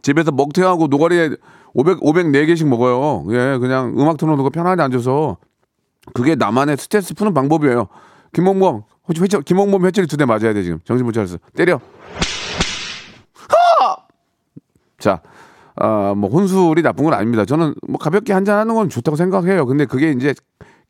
집에서 0.03 0.31
먹튀하고 0.31 0.87
노가리에 0.87 1.31
500 1.73 2.01
504개씩 2.01 2.67
먹어요. 2.67 3.25
예, 3.31 3.57
그냥 3.57 3.95
음악 3.97 4.17
틀어놓고 4.17 4.51
편안히 4.51 4.81
앉아서 4.83 5.37
그게 6.13 6.35
나만의 6.35 6.77
스트레스 6.77 7.15
푸는 7.15 7.33
방법이에요. 7.33 7.87
김홍범 8.33 8.83
혹시 9.07 9.21
회초 9.21 9.39
김홍범 9.39 9.85
회초리 9.85 10.05
두대 10.05 10.25
맞아야 10.25 10.53
돼 10.53 10.61
지금 10.61 10.79
정신 10.83 11.05
못 11.05 11.13
차렸어. 11.13 11.37
때려. 11.55 11.79
하! 13.33 13.95
자, 14.99 15.21
아, 15.75 16.13
뭐 16.15 16.29
혼술이 16.29 16.81
나쁜 16.83 17.05
건 17.05 17.13
아닙니다. 17.13 17.45
저는 17.45 17.73
뭐 17.87 17.97
가볍게 17.97 18.33
한잔 18.33 18.59
하는 18.59 18.75
건 18.75 18.89
좋다고 18.89 19.15
생각해요. 19.15 19.65
근데 19.65 19.85
그게 19.85 20.11
이제 20.11 20.35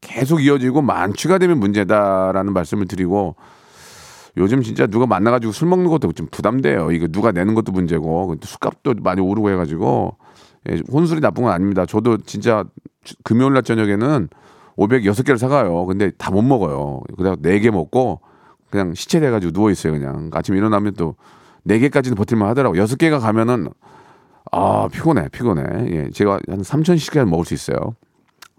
계속 0.02 0.44
이어지고 0.44 0.82
만취가 0.82 1.38
되면 1.38 1.60
문제다라는 1.60 2.52
말씀을 2.52 2.88
드리고 2.88 3.36
요즘 4.38 4.62
진짜 4.64 4.88
누가 4.88 5.06
만나가지고 5.06 5.54
술 5.54 5.68
먹는 5.68 5.90
것도 5.90 6.12
좀 6.14 6.28
부담돼요. 6.32 6.92
이거 6.92 7.08
누가 7.08 7.32
내는 7.32 7.54
것도 7.54 7.72
문제고 7.72 8.36
또 8.40 8.48
술값도 8.48 8.96
많이 9.02 9.22
오르고 9.22 9.50
해가지고 9.52 10.18
예, 10.70 10.80
혼술이 10.92 11.22
나쁜 11.22 11.44
건 11.44 11.52
아닙니다. 11.54 11.86
저도 11.86 12.18
진짜 12.18 12.64
주- 13.04 13.16
금요일 13.24 13.54
날 13.54 13.64
저녁에는 13.64 14.30
506개를 14.78 15.38
사가요. 15.38 15.86
근데 15.86 16.10
다 16.18 16.32
못 16.32 16.42
먹어요. 16.42 17.02
그다가 17.18 17.36
4개 17.36 17.70
먹고 17.70 18.22
그냥 18.72 18.94
시체 18.96 19.20
돼가지고 19.20 19.52
누워 19.52 19.70
있어요. 19.70 19.94
그냥 19.94 20.32
아침에 20.34 20.58
일어나면 20.58 20.94
또 20.96 21.16
4개까지는 21.68 22.16
버틸만 22.18 22.50
하더라고. 22.50 22.76
6개가 22.76 23.20
가면은 23.20 23.68
아 24.52 24.88
피곤해 24.92 25.28
피곤해. 25.30 25.64
예, 25.92 26.10
제가 26.12 26.40
한 26.48 26.62
3천씩까지 26.62 27.26
먹을 27.30 27.46
수 27.46 27.54
있어요. 27.54 27.78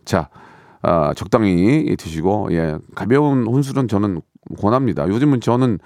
자, 0.05 0.29
아, 0.83 1.13
적당히 1.15 1.97
드시고 1.99 2.49
예 2.53 2.79
가벼운 2.95 3.47
혼술은 3.47 3.89
저는 3.89 4.21
권합니다. 4.61 5.09
요즘은 5.09 5.40
저는 5.40 5.78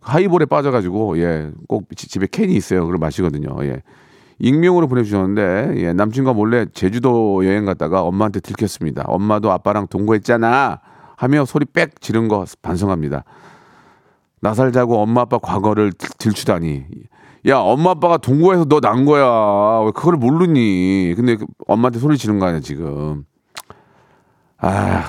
하이볼에 0.00 0.46
빠져가지고 0.46 1.18
예 1.18 1.50
꼭 1.68 1.84
집에 1.96 2.26
캔이 2.30 2.54
있어요. 2.54 2.80
그걸 2.82 2.98
마시거든요. 2.98 3.56
예. 3.64 3.82
익명으로 4.38 4.88
보내주셨는데 4.88 5.74
예, 5.82 5.92
남친과 5.92 6.32
몰래 6.32 6.66
제주도 6.74 7.46
여행 7.46 7.64
갔다가 7.64 8.02
엄마한테 8.02 8.40
들켰습니다. 8.40 9.04
엄마도 9.06 9.52
아빠랑 9.52 9.86
동거했잖아 9.86 10.80
하며 11.16 11.44
소리 11.44 11.64
빽 11.64 12.00
지른 12.00 12.26
거 12.26 12.44
반성합니다. 12.62 13.22
나 14.40 14.54
살자고 14.54 14.98
엄마 14.98 15.20
아빠 15.20 15.38
과거를 15.38 15.92
들- 15.92 16.10
들추다니. 16.18 16.84
야 17.48 17.58
엄마 17.58 17.90
아빠가 17.90 18.16
동거해서 18.16 18.64
너 18.64 18.80
난 18.80 19.04
거야. 19.04 19.84
왜 19.84 19.92
그걸 19.94 20.16
모르니? 20.16 21.12
근데 21.16 21.36
그 21.36 21.46
엄마한테 21.68 22.00
소리 22.00 22.18
지른 22.18 22.40
거 22.40 22.46
아니야 22.46 22.58
지금. 22.60 23.24
아, 24.58 25.04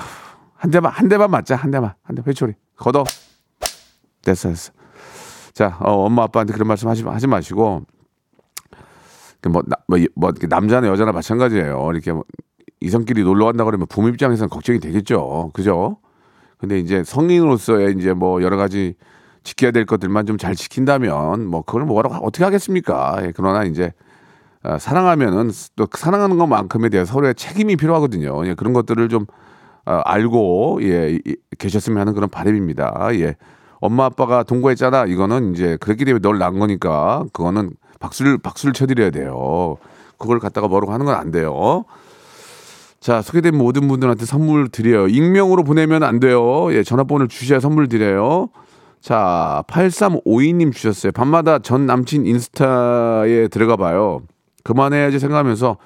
한 0.64 0.70
대만 0.70 0.90
한 0.92 1.08
대만 1.10 1.30
맞자 1.30 1.56
한 1.56 1.70
대만 1.70 1.92
한 2.02 2.16
대 2.16 2.22
회초리 2.26 2.54
걷어. 2.76 3.04
됐어 4.22 4.48
됐어. 4.48 4.72
자, 5.52 5.76
어, 5.80 6.06
엄마 6.06 6.22
아빠한테 6.22 6.54
그런 6.54 6.66
말씀 6.66 6.88
하지, 6.88 7.02
하지 7.04 7.26
마시고 7.26 7.82
그 9.42 9.48
뭐, 9.50 9.62
나, 9.66 9.76
뭐, 9.86 9.98
이- 9.98 10.08
뭐 10.16 10.32
남자나 10.48 10.88
여자나 10.88 11.12
마찬가지예요. 11.12 11.90
이렇게 11.92 12.12
뭐 12.12 12.24
이성끼리 12.80 13.22
놀러 13.24 13.44
간다 13.44 13.64
그러면 13.64 13.86
부모 13.88 14.08
입장에서는 14.08 14.48
걱정이 14.48 14.80
되겠죠. 14.80 15.50
그죠? 15.52 15.98
근데 16.56 16.78
이제 16.78 17.04
성인으로서의 17.04 17.94
이제 17.98 18.14
뭐 18.14 18.42
여러 18.42 18.56
가지 18.56 18.94
지켜야 19.42 19.70
될 19.70 19.84
것들만 19.84 20.24
좀 20.24 20.38
잘 20.38 20.54
지킨다면 20.54 21.44
뭐 21.46 21.60
그걸 21.60 21.84
뭐라고 21.84 22.14
어떻게 22.26 22.42
하겠습니까? 22.44 23.18
예, 23.22 23.32
그러나 23.36 23.64
이제 23.64 23.92
아, 24.62 24.78
사랑하면은 24.78 25.50
또 25.76 25.86
사랑하는 25.94 26.38
것만큼에 26.38 26.88
대해 26.88 27.04
서로의 27.04 27.34
책임이 27.34 27.76
필요하거든요. 27.76 28.46
예, 28.46 28.54
그런 28.54 28.72
것들을 28.72 29.10
좀 29.10 29.26
아, 29.86 30.02
알고 30.04 30.80
예, 30.82 31.18
이- 31.24 31.36
계셨으면 31.58 31.98
하는 31.98 32.14
그런 32.14 32.28
바람입니다. 32.30 33.08
예. 33.14 33.36
엄마 33.80 34.06
아빠가 34.06 34.42
동거했잖아. 34.42 35.04
이거는 35.06 35.52
이제 35.52 35.76
그랬기 35.80 36.04
때문에 36.04 36.22
널 36.22 36.38
낳은 36.38 36.58
거니까 36.58 37.24
그거는 37.32 37.72
박수를 38.00 38.38
박수를 38.38 38.72
쳐드려야 38.72 39.10
돼요. 39.10 39.76
그걸 40.18 40.38
갖다가 40.38 40.68
뭐라고 40.68 40.92
하는 40.92 41.04
건 41.06 41.14
안 41.14 41.30
돼요. 41.30 41.84
자, 43.00 43.20
소개된 43.20 43.54
모든 43.56 43.86
분들한테 43.86 44.24
선물 44.24 44.68
드려요. 44.68 45.06
익명으로 45.08 45.62
보내면 45.64 46.02
안 46.02 46.20
돼요. 46.20 46.72
예, 46.72 46.82
전화번호를 46.82 47.28
주셔야 47.28 47.60
선물 47.60 47.88
드려요. 47.88 48.48
자, 49.02 49.62
8352님 49.66 50.72
주셨어요. 50.72 51.12
밤마다 51.12 51.58
전 51.58 51.84
남친 51.84 52.24
인스타에 52.24 53.48
들어가 53.48 53.76
봐요. 53.76 54.20
그만해야지 54.62 55.18
생각하면서 55.18 55.76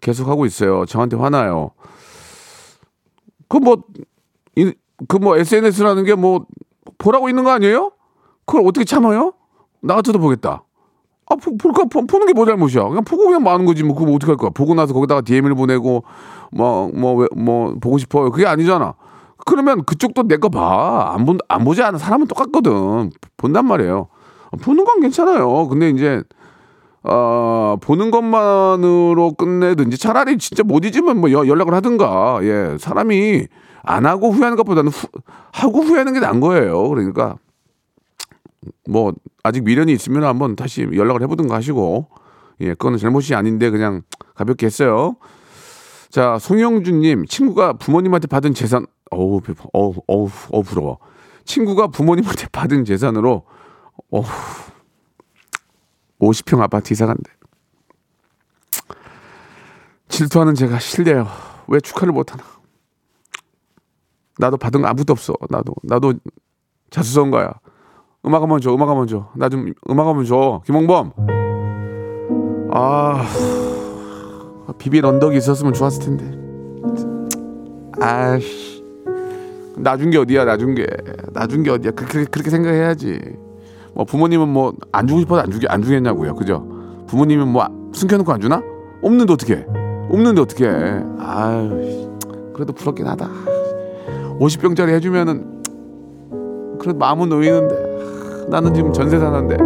계속 0.00 0.26
하고 0.28 0.46
있어요. 0.46 0.84
저한테 0.86 1.16
화나요. 1.16 1.70
그 3.48 3.58
뭐, 3.58 3.76
그 5.08 5.18
뭐 5.18 5.36
SNS라는 5.36 6.04
게 6.04 6.14
뭐 6.14 6.46
보라고 6.98 7.28
있는 7.28 7.44
거 7.44 7.50
아니에요? 7.50 7.92
그걸 8.46 8.66
어떻게 8.66 8.84
참아요? 8.84 9.32
나 9.80 9.94
같아도 9.96 10.18
보겠다. 10.18 10.62
아, 11.28 11.34
보, 11.36 11.56
볼까, 11.56 11.84
보, 11.84 12.06
보는 12.06 12.26
게 12.26 12.32
뭐 12.32 12.46
잘못이야. 12.46 12.84
그냥 12.88 13.02
보고 13.04 13.24
그냥 13.26 13.42
마는 13.42 13.66
거지. 13.66 13.82
뭐, 13.82 13.96
그거 13.96 14.12
어떻게 14.12 14.30
할 14.30 14.36
거야. 14.36 14.50
보고 14.50 14.74
나서 14.74 14.94
거기다가 14.94 15.20
DM을 15.22 15.54
보내고, 15.54 16.04
뭐, 16.52 16.90
뭐, 16.94 17.14
왜, 17.14 17.26
뭐, 17.36 17.74
보고 17.80 17.98
싶어요. 17.98 18.30
그게 18.30 18.46
아니잖아. 18.46 18.94
그러면 19.44 19.84
그쪽도 19.84 20.22
내 20.28 20.36
거 20.38 20.48
봐. 20.48 21.12
안 21.14 21.26
본, 21.26 21.38
안 21.48 21.64
보지 21.64 21.82
않은 21.82 21.98
사람은 21.98 22.28
똑같거든. 22.28 23.10
본단 23.36 23.66
말이에요. 23.66 24.08
보는 24.62 24.84
건 24.84 25.00
괜찮아요. 25.00 25.68
근데 25.68 25.90
이제, 25.90 26.22
어, 27.08 27.76
보는 27.80 28.10
것만으로 28.10 29.32
끝내든지 29.34 29.96
차라리 29.98 30.38
진짜 30.38 30.62
못 30.62 30.84
잊으면 30.84 31.18
뭐 31.20 31.30
여- 31.32 31.46
연락을 31.46 31.72
하든가. 31.74 32.40
예. 32.42 32.76
사람이 32.78 33.46
안 33.82 34.06
하고 34.06 34.30
후회하는 34.32 34.56
것보다는 34.56 34.90
후, 34.90 35.06
하고 35.52 35.80
후회하는 35.82 36.12
게 36.14 36.20
나은 36.20 36.40
거예요. 36.40 36.88
그러니까 36.88 37.36
뭐 38.88 39.12
아직 39.44 39.62
미련이 39.62 39.92
있으면 39.92 40.24
한번 40.24 40.56
다시 40.56 40.82
연락을 40.92 41.22
해보든가 41.22 41.54
하시고 41.54 42.08
예, 42.60 42.70
그거는 42.70 42.98
잘못이 42.98 43.34
아닌데 43.34 43.70
그냥 43.70 44.02
가볍게 44.34 44.66
했어요. 44.66 45.16
자, 46.10 46.38
송영준님 46.40 47.26
친구가 47.26 47.74
부모님한테 47.74 48.26
받은 48.26 48.54
재산 48.54 48.86
어우 49.10 49.40
어우 49.72 49.94
어우 50.08 50.28
어우 50.50 50.62
부러워. 50.64 50.98
친구가 51.44 51.88
부모님한테 51.88 52.48
받은 52.50 52.84
재산으로 52.84 53.42
어우 54.10 54.24
50평 56.20 56.60
아파트 56.60 56.92
이사 56.92 57.06
간대. 57.06 57.30
질투하는 60.08 60.54
제가 60.54 60.78
실례요. 60.78 61.26
왜 61.68 61.80
축하를 61.80 62.12
못하나? 62.12 62.42
나도 64.38 64.56
받은 64.56 64.82
거 64.82 64.88
아무것도 64.88 65.12
없어. 65.12 65.34
나도 65.50 65.74
나도 65.82 66.14
자수성가야. 66.90 67.52
음악 68.26 68.42
한번 68.42 68.60
줘. 68.60 68.72
음악 68.74 68.88
한번 68.88 69.06
줘. 69.06 69.30
나 69.34 69.48
좀 69.48 69.72
음악 69.90 70.06
한번 70.06 70.24
줘. 70.24 70.62
김홍범. 70.66 71.12
아 72.72 73.26
비빌 74.78 75.04
언덕이 75.04 75.36
있었으면 75.36 75.72
좋았을 75.72 76.02
텐데. 76.16 76.46
아씨. 78.04 78.84
나준 79.76 80.10
게 80.10 80.18
어디야? 80.18 80.44
나준 80.44 80.74
게. 80.74 80.86
나준 81.32 81.62
게 81.62 81.70
어디야? 81.70 81.92
그렇게 81.92 82.24
그렇게 82.24 82.50
생각해야지. 82.50 83.36
뭐 83.96 84.04
부모님은 84.04 84.48
뭐 84.48 84.72
안 84.92 85.06
주고 85.06 85.20
싶어도 85.20 85.40
안 85.42 85.50
주게 85.50 85.66
안 85.68 85.82
주겠냐고요. 85.82 86.34
그죠? 86.34 86.66
부모님은 87.06 87.48
뭐 87.48 87.66
숨겨놓고 87.92 88.30
안 88.32 88.40
주나? 88.40 88.62
없는데 89.02 89.32
어떻게? 89.32 89.64
없는데 90.10 90.40
어떻게? 90.42 90.66
아유. 91.18 92.10
그래도 92.54 92.72
부럽긴 92.74 93.06
하다. 93.06 93.28
50병짜리 94.38 94.90
해주면은 94.90 95.62
그래도 96.78 96.98
마음은 96.98 97.28
놓이는데 97.30 98.46
나는 98.50 98.74
지금 98.74 98.92
전세 98.92 99.18
사는데 99.18 99.56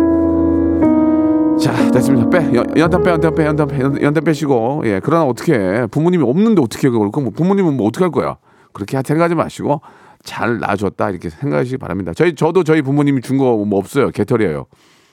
자 1.60 1.90
됐습니다 1.90 2.30
빼 2.30 2.38
연- 2.54 2.64
연탄 2.76 3.02
빼 3.02 3.10
연탄 3.10 3.34
빼 3.34 3.44
연탄 3.46 3.66
빼 3.66 3.80
연- 3.80 4.00
연탄 4.00 4.24
빼시고 4.24 4.82
예 4.86 5.00
그러나 5.02 5.26
어떻게 5.26 5.86
부모님이 5.90 6.22
없는데 6.24 6.62
어떻게 6.62 6.88
그걸 6.88 7.10
그럼 7.10 7.24
뭐 7.24 7.32
부모님은 7.36 7.76
뭐 7.76 7.86
어떻게 7.88 8.04
할 8.04 8.12
거야 8.12 8.36
그렇게 8.72 8.96
생각하지 9.04 9.34
마시고 9.34 9.80
잘 10.22 10.58
놔줬다 10.58 11.10
이렇게 11.10 11.30
생각하시기 11.30 11.78
바랍니다. 11.78 12.12
저희 12.14 12.34
저도 12.34 12.64
저희 12.64 12.82
부모님이 12.82 13.20
준 13.22 13.38
거 13.38 13.56
뭐 13.64 13.78
없어요. 13.78 14.10
개털이에요. 14.10 14.66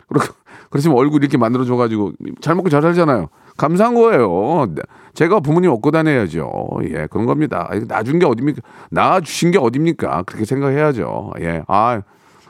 그렇 0.08 0.22
그렇지만 0.70 0.98
얼굴 0.98 1.22
이렇게 1.24 1.38
만들어 1.38 1.64
줘가지고 1.66 2.14
잘 2.42 2.56
먹고 2.56 2.70
잘 2.70 2.82
살잖아요. 2.82 3.30
감사한 3.58 3.96
거예요. 3.96 4.68
제가 5.14 5.40
부모님 5.40 5.72
업고 5.72 5.92
다녀야죠. 5.92 6.50
예 6.84 7.08
그런 7.10 7.26
겁니다. 7.26 7.70
낳아준 7.88 8.20
게 8.20 8.26
어딥니까? 8.26 8.62
낳아 8.92 9.20
주신 9.22 9.52
게 9.52 9.58
어딥니까? 9.58 10.24
그렇게 10.24 10.46
생각해야죠. 10.46 11.32
예 11.42 11.64
아 11.68 12.02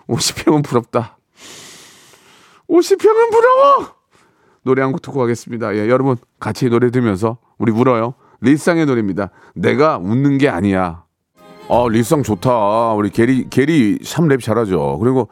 50평은 0.10 0.64
부럽다. 0.64 1.18
50평은 2.70 3.32
부러워! 3.32 3.88
노래 4.64 4.82
한 4.82 4.92
곡 4.92 5.02
듣고 5.02 5.20
가겠습니다. 5.20 5.76
예 5.76 5.88
여러분 5.90 6.18
같이 6.40 6.70
노래 6.70 6.92
들으면서 6.92 7.38
우리 7.58 7.72
울어요. 7.72 8.16
리쌍의 8.42 8.86
노래입니다. 8.86 9.30
내가 9.56 9.98
웃는 9.98 10.38
게 10.38 10.50
아니야 10.50 11.04
아 11.70 11.86
리쌍 11.90 12.24
좋다. 12.24 12.94
우리 12.94 13.10
게리 13.10 13.50
게리 13.50 14.00
참 14.04 14.28
랩 14.30 14.42
잘하죠. 14.42 15.00
그리고 15.00 15.28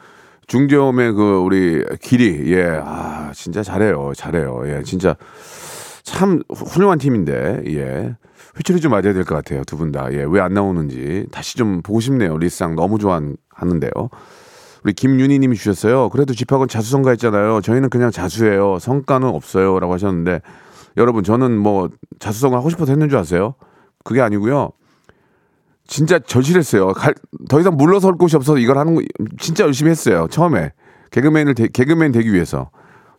중저음의 0.48 1.14
그 1.14 1.38
우리 1.38 1.84
길이 2.02 2.52
예 2.52 2.80
아 2.84 3.32
진짜 3.34 3.64
잘해요. 3.64 4.12
잘해요. 4.16 4.64
예 4.66 4.84
진짜 4.84 5.16
참 6.04 6.42
훌륭한 6.54 6.98
팀인데 7.00 7.64
예. 7.68 8.16
회초리 8.58 8.80
좀 8.82 8.92
맞아야 8.92 9.14
될 9.14 9.24
것 9.26 9.36
같아요 9.36 9.64
두 9.64 9.78
분 9.78 9.92
다. 9.92 10.12
예 10.12 10.24
왜 10.26 10.40
안 10.42 10.54
나오는지. 10.54 11.26
다시 11.32 11.56
좀 11.58 11.82
보고 11.82 12.00
싶네요. 12.02 12.38
리쌍 12.38 12.76
너무 12.76 13.00
좋아하는데요. 13.00 13.92
우리 14.84 14.94
김윤희 14.94 15.40
님이 15.40 15.56
주셨어요. 15.56 16.10
그래도 16.10 16.34
집합은 16.34 16.68
자수성가 16.68 17.12
했잖아요. 17.12 17.62
저희는 17.62 17.90
그냥 17.90 18.12
자수해요. 18.12 18.78
성과는 18.80 19.28
없어요 19.30 19.80
라고 19.80 19.94
하셨는데 19.94 20.42
여러분 20.98 21.24
저는 21.24 21.58
뭐 21.58 21.90
자수성가 22.20 22.58
하고 22.58 22.70
싶어서 22.70 22.92
했는 22.92 23.10
줄 23.10 23.18
아세요? 23.18 23.56
그게 24.04 24.22
아니고요 24.22 24.70
진짜 25.88 26.20
절실했어요 26.20 26.94
갈- 26.94 27.14
더 27.50 27.60
이상 27.60 27.78
물러설 27.78 28.14
곳이 28.18 28.36
없어서 28.36 28.58
이걸 28.58 28.78
하는 28.78 28.96
거 28.96 29.02
진짜 29.40 29.64
열심히 29.66 29.92
했어요 29.92 30.28
처음에 30.30 30.72
개그맨을 31.12 31.54
되- 31.56 31.68
개그맨 31.68 32.12
되기 32.12 32.34
위해서 32.34 32.70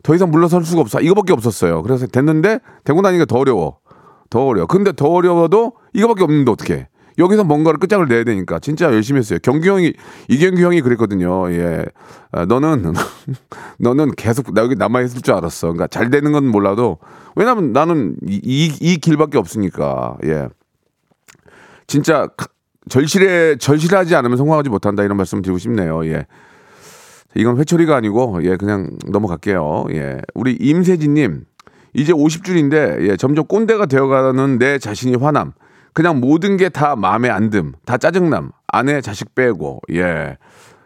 더 0.03 0.13
이상 0.15 0.29
물러설 0.31 0.63
수가 0.63 0.81
없어. 0.81 1.01
이거밖에 1.01 1.33
없었어요. 1.33 1.81
그래서 1.81 2.07
됐는데 2.07 2.59
되고 2.85 3.01
나니까 3.01 3.25
더 3.25 3.39
어려워. 3.39 3.79
더 4.29 4.45
어려워. 4.45 4.65
근데 4.67 4.93
더 4.93 5.07
어려워도 5.07 5.73
이거밖에 5.93 6.23
없는데 6.23 6.49
어떻게? 6.51 6.87
여기서 7.17 7.43
뭔가를 7.43 7.79
끝장을 7.79 8.05
내야 8.07 8.23
되니까 8.23 8.59
진짜 8.59 8.85
열심히 8.93 9.17
했어요. 9.19 9.39
경규 9.41 9.67
형이 9.67 9.93
이경규 10.29 10.61
형이 10.61 10.81
그랬거든요. 10.81 11.51
예, 11.51 11.83
아, 12.31 12.45
너는 12.45 12.93
너는 13.79 14.11
계속 14.15 14.53
나 14.53 14.61
여기 14.61 14.75
남아 14.75 15.01
있을 15.01 15.21
줄 15.21 15.33
알았어. 15.33 15.67
그러니까 15.67 15.87
잘 15.87 16.09
되는 16.09 16.31
건 16.31 16.45
몰라도 16.47 16.99
왜냐면 17.35 17.73
나는 17.73 18.15
이, 18.27 18.39
이, 18.43 18.71
이 18.79 18.97
길밖에 18.97 19.37
없으니까 19.39 20.15
예. 20.25 20.47
진짜 21.87 22.27
가- 22.37 22.47
절실해 22.89 23.57
절실하지 23.57 24.15
않으면 24.15 24.37
성공하지 24.37 24.69
못한다 24.69 25.03
이런 25.03 25.17
말씀 25.17 25.41
드리고 25.41 25.57
싶네요. 25.57 26.05
예. 26.07 26.25
이건 27.35 27.57
회초리가 27.57 27.95
아니고 27.95 28.39
예 28.43 28.55
그냥 28.57 28.91
넘어갈게요. 29.07 29.85
예. 29.91 30.17
우리 30.33 30.53
임세진님 30.59 31.45
이제 31.93 32.13
50줄인데 32.13 33.07
예 33.09 33.17
점점 33.17 33.45
꼰대가 33.47 33.85
되어가는 33.85 34.57
내 34.59 34.79
자신이 34.79 35.15
화남. 35.15 35.51
그냥 35.93 36.19
모든 36.19 36.57
게 36.57 36.69
다 36.69 36.95
마음에 36.95 37.29
안 37.29 37.49
듦. 37.49 37.73
다 37.85 37.97
짜증남. 37.97 38.51
아내 38.67 39.01
자식 39.01 39.33
빼고 39.35 39.81
예. 39.93 40.37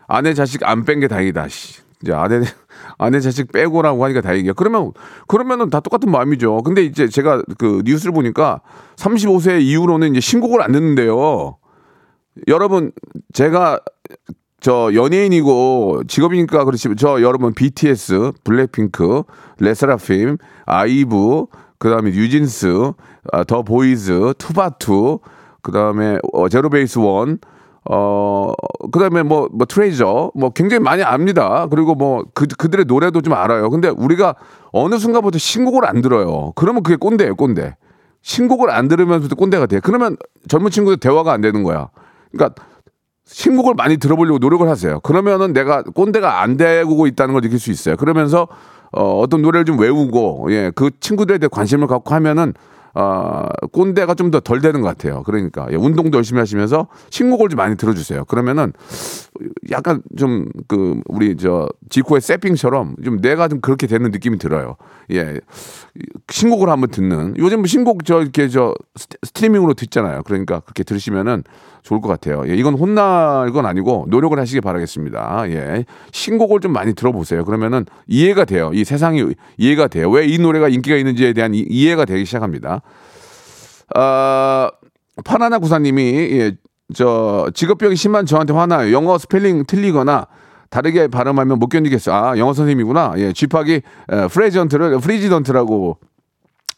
아내 0.07 0.33
자식 0.33 0.63
안 0.67 0.83
뺀 0.85 0.99
게 0.99 1.07
다행이다. 1.07 1.47
씨. 1.49 1.81
이제 2.01 2.13
아내 2.13 2.41
아내 2.97 3.19
자식 3.19 3.51
빼고라고 3.51 4.03
하니까 4.05 4.21
다행이야. 4.21 4.53
그러면 4.53 4.91
그러면은 5.27 5.69
다 5.69 5.79
똑같은 5.79 6.09
마음이죠. 6.11 6.63
근데 6.63 6.83
이제 6.83 7.07
제가 7.07 7.43
그 7.57 7.81
뉴스를 7.85 8.11
보니까 8.13 8.61
35세 8.97 9.61
이후로는 9.61 10.11
이제 10.11 10.19
신곡을 10.19 10.61
안 10.61 10.71
듣는데요. 10.71 11.57
여러분 12.47 12.91
제가 13.33 13.79
저 14.59 14.91
연예인이고 14.93 16.03
직업이니까 16.07 16.65
그렇지 16.65 16.89
저 16.97 17.21
여러분 17.21 17.53
BTS, 17.53 18.33
블랙핑크, 18.43 19.23
르세라핌, 19.59 20.37
아이브, 20.65 21.45
그다음에 21.79 22.11
뉴진스, 22.11 22.91
아, 23.31 23.43
더 23.43 23.63
보이즈, 23.63 24.33
투바투, 24.37 25.19
그다음에 25.63 26.19
어, 26.31 26.47
제로베이스 26.47 26.99
원, 26.99 27.39
어 27.89 28.53
그다음에 28.91 29.23
뭐뭐 29.23 29.65
트레저 29.67 30.31
뭐 30.35 30.51
굉장히 30.51 30.83
많이 30.83 31.01
압니다. 31.01 31.65
그리고 31.67 31.95
뭐 31.95 32.23
그 32.35 32.45
그들의 32.45 32.85
노래도 32.85 33.21
좀 33.21 33.33
알아요. 33.33 33.69
근데 33.71 33.89
우리가 33.89 34.35
어느 34.71 34.99
순간부터 34.99 35.39
신곡을 35.39 35.85
안 35.87 36.01
들어요. 36.01 36.51
그러면 36.55 36.83
그게 36.83 36.95
꼰대예요, 36.95 37.35
꼰대. 37.35 37.75
신곡을 38.21 38.69
안 38.69 38.87
들으면서도 38.87 39.35
꼰대가 39.35 39.65
돼. 39.65 39.79
그러면 39.79 40.15
젊은 40.47 40.69
친구들 40.69 40.97
대화가 40.99 41.33
안 41.33 41.41
되는 41.41 41.63
거야. 41.63 41.89
그러니까 42.31 42.63
신곡을 43.25 43.75
많이 43.75 43.97
들어보려고 43.97 44.39
노력을 44.39 44.67
하세요. 44.67 44.99
그러면은 45.01 45.53
내가 45.53 45.83
꼰대가 45.83 46.41
안 46.41 46.57
되고 46.57 47.07
있다는 47.07 47.33
걸 47.33 47.41
느낄 47.41 47.59
수 47.59 47.71
있어요. 47.71 47.95
그러면서 47.95 48.47
어, 48.91 49.19
어떤 49.19 49.41
노래를 49.41 49.65
좀 49.65 49.79
외우고 49.79 50.47
예, 50.51 50.71
그 50.75 50.89
친구들에 50.99 51.37
대해 51.37 51.47
관심을 51.51 51.87
갖고 51.87 52.13
하면은 52.15 52.53
어, 52.93 53.47
꼰대가 53.71 54.15
좀 54.15 54.31
더 54.31 54.41
덜 54.41 54.59
되는 54.59 54.81
것 54.81 54.87
같아요. 54.89 55.23
그러니까 55.23 55.65
예, 55.71 55.77
운동도 55.77 56.17
열심히 56.17 56.39
하시면서 56.39 56.87
신곡을 57.09 57.47
좀 57.47 57.55
많이 57.57 57.77
들어주세요. 57.77 58.25
그러면은 58.25 58.73
약간 59.71 60.01
좀 60.17 60.45
그 60.67 60.99
우리 61.07 61.37
저 61.37 61.69
지코의 61.89 62.19
세핑처럼 62.19 62.95
좀 63.03 63.21
내가 63.21 63.47
좀 63.47 63.61
그렇게 63.61 63.87
되는 63.87 64.11
느낌이 64.11 64.37
들어요. 64.39 64.75
예, 65.11 65.39
신곡을 66.29 66.67
한번 66.67 66.89
듣는 66.91 67.35
요즘 67.37 67.59
뭐 67.59 67.67
신곡 67.67 68.03
저 68.03 68.21
이렇게 68.21 68.49
저 68.49 68.73
스트- 68.97 69.17
스트리밍으로 69.23 69.73
듣잖아요. 69.73 70.23
그러니까 70.23 70.59
그렇게 70.61 70.83
들으시면은 70.83 71.43
좋을 71.83 71.99
것 72.01 72.07
같아요. 72.07 72.43
예, 72.47 72.55
이건 72.55 72.75
혼날 72.75 73.51
건 73.51 73.65
아니고 73.65 74.05
노력을 74.09 74.37
하시기 74.39 74.61
바라겠습니다. 74.61 75.43
예, 75.49 75.85
신곡을 76.11 76.59
좀 76.59 76.73
많이 76.73 76.93
들어보세요. 76.93 77.43
그러면은 77.45 77.85
이해가 78.07 78.45
돼요. 78.45 78.71
이 78.73 78.83
세상이 78.83 79.23
이해가 79.57 79.87
돼요. 79.87 80.09
왜 80.09 80.25
이 80.31 80.37
노래가 80.37 80.69
인기가 80.69 80.95
있는지에 80.95 81.33
대한 81.33 81.53
이, 81.53 81.65
이해가 81.69 82.05
되기 82.05 82.23
시작합니다. 82.25 82.81
아, 83.95 84.71
파나나 85.25 85.59
구사님이 85.59 86.01
예, 86.39 86.51
저 86.93 87.49
직업병이 87.53 87.95
심한 87.95 88.25
저한테 88.25 88.53
화나요. 88.53 88.93
영어 88.93 89.17
스펠링 89.17 89.65
틀리거나 89.65 90.27
다르게 90.69 91.07
발음하면 91.07 91.59
못 91.59 91.67
견디겠어요. 91.67 92.15
아, 92.15 92.37
영어 92.37 92.53
선생님이구나. 92.53 93.13
예, 93.17 93.33
쥐팍이 93.33 93.71
에, 93.73 94.27
president를 94.31 94.99
prisident라고 94.99 95.97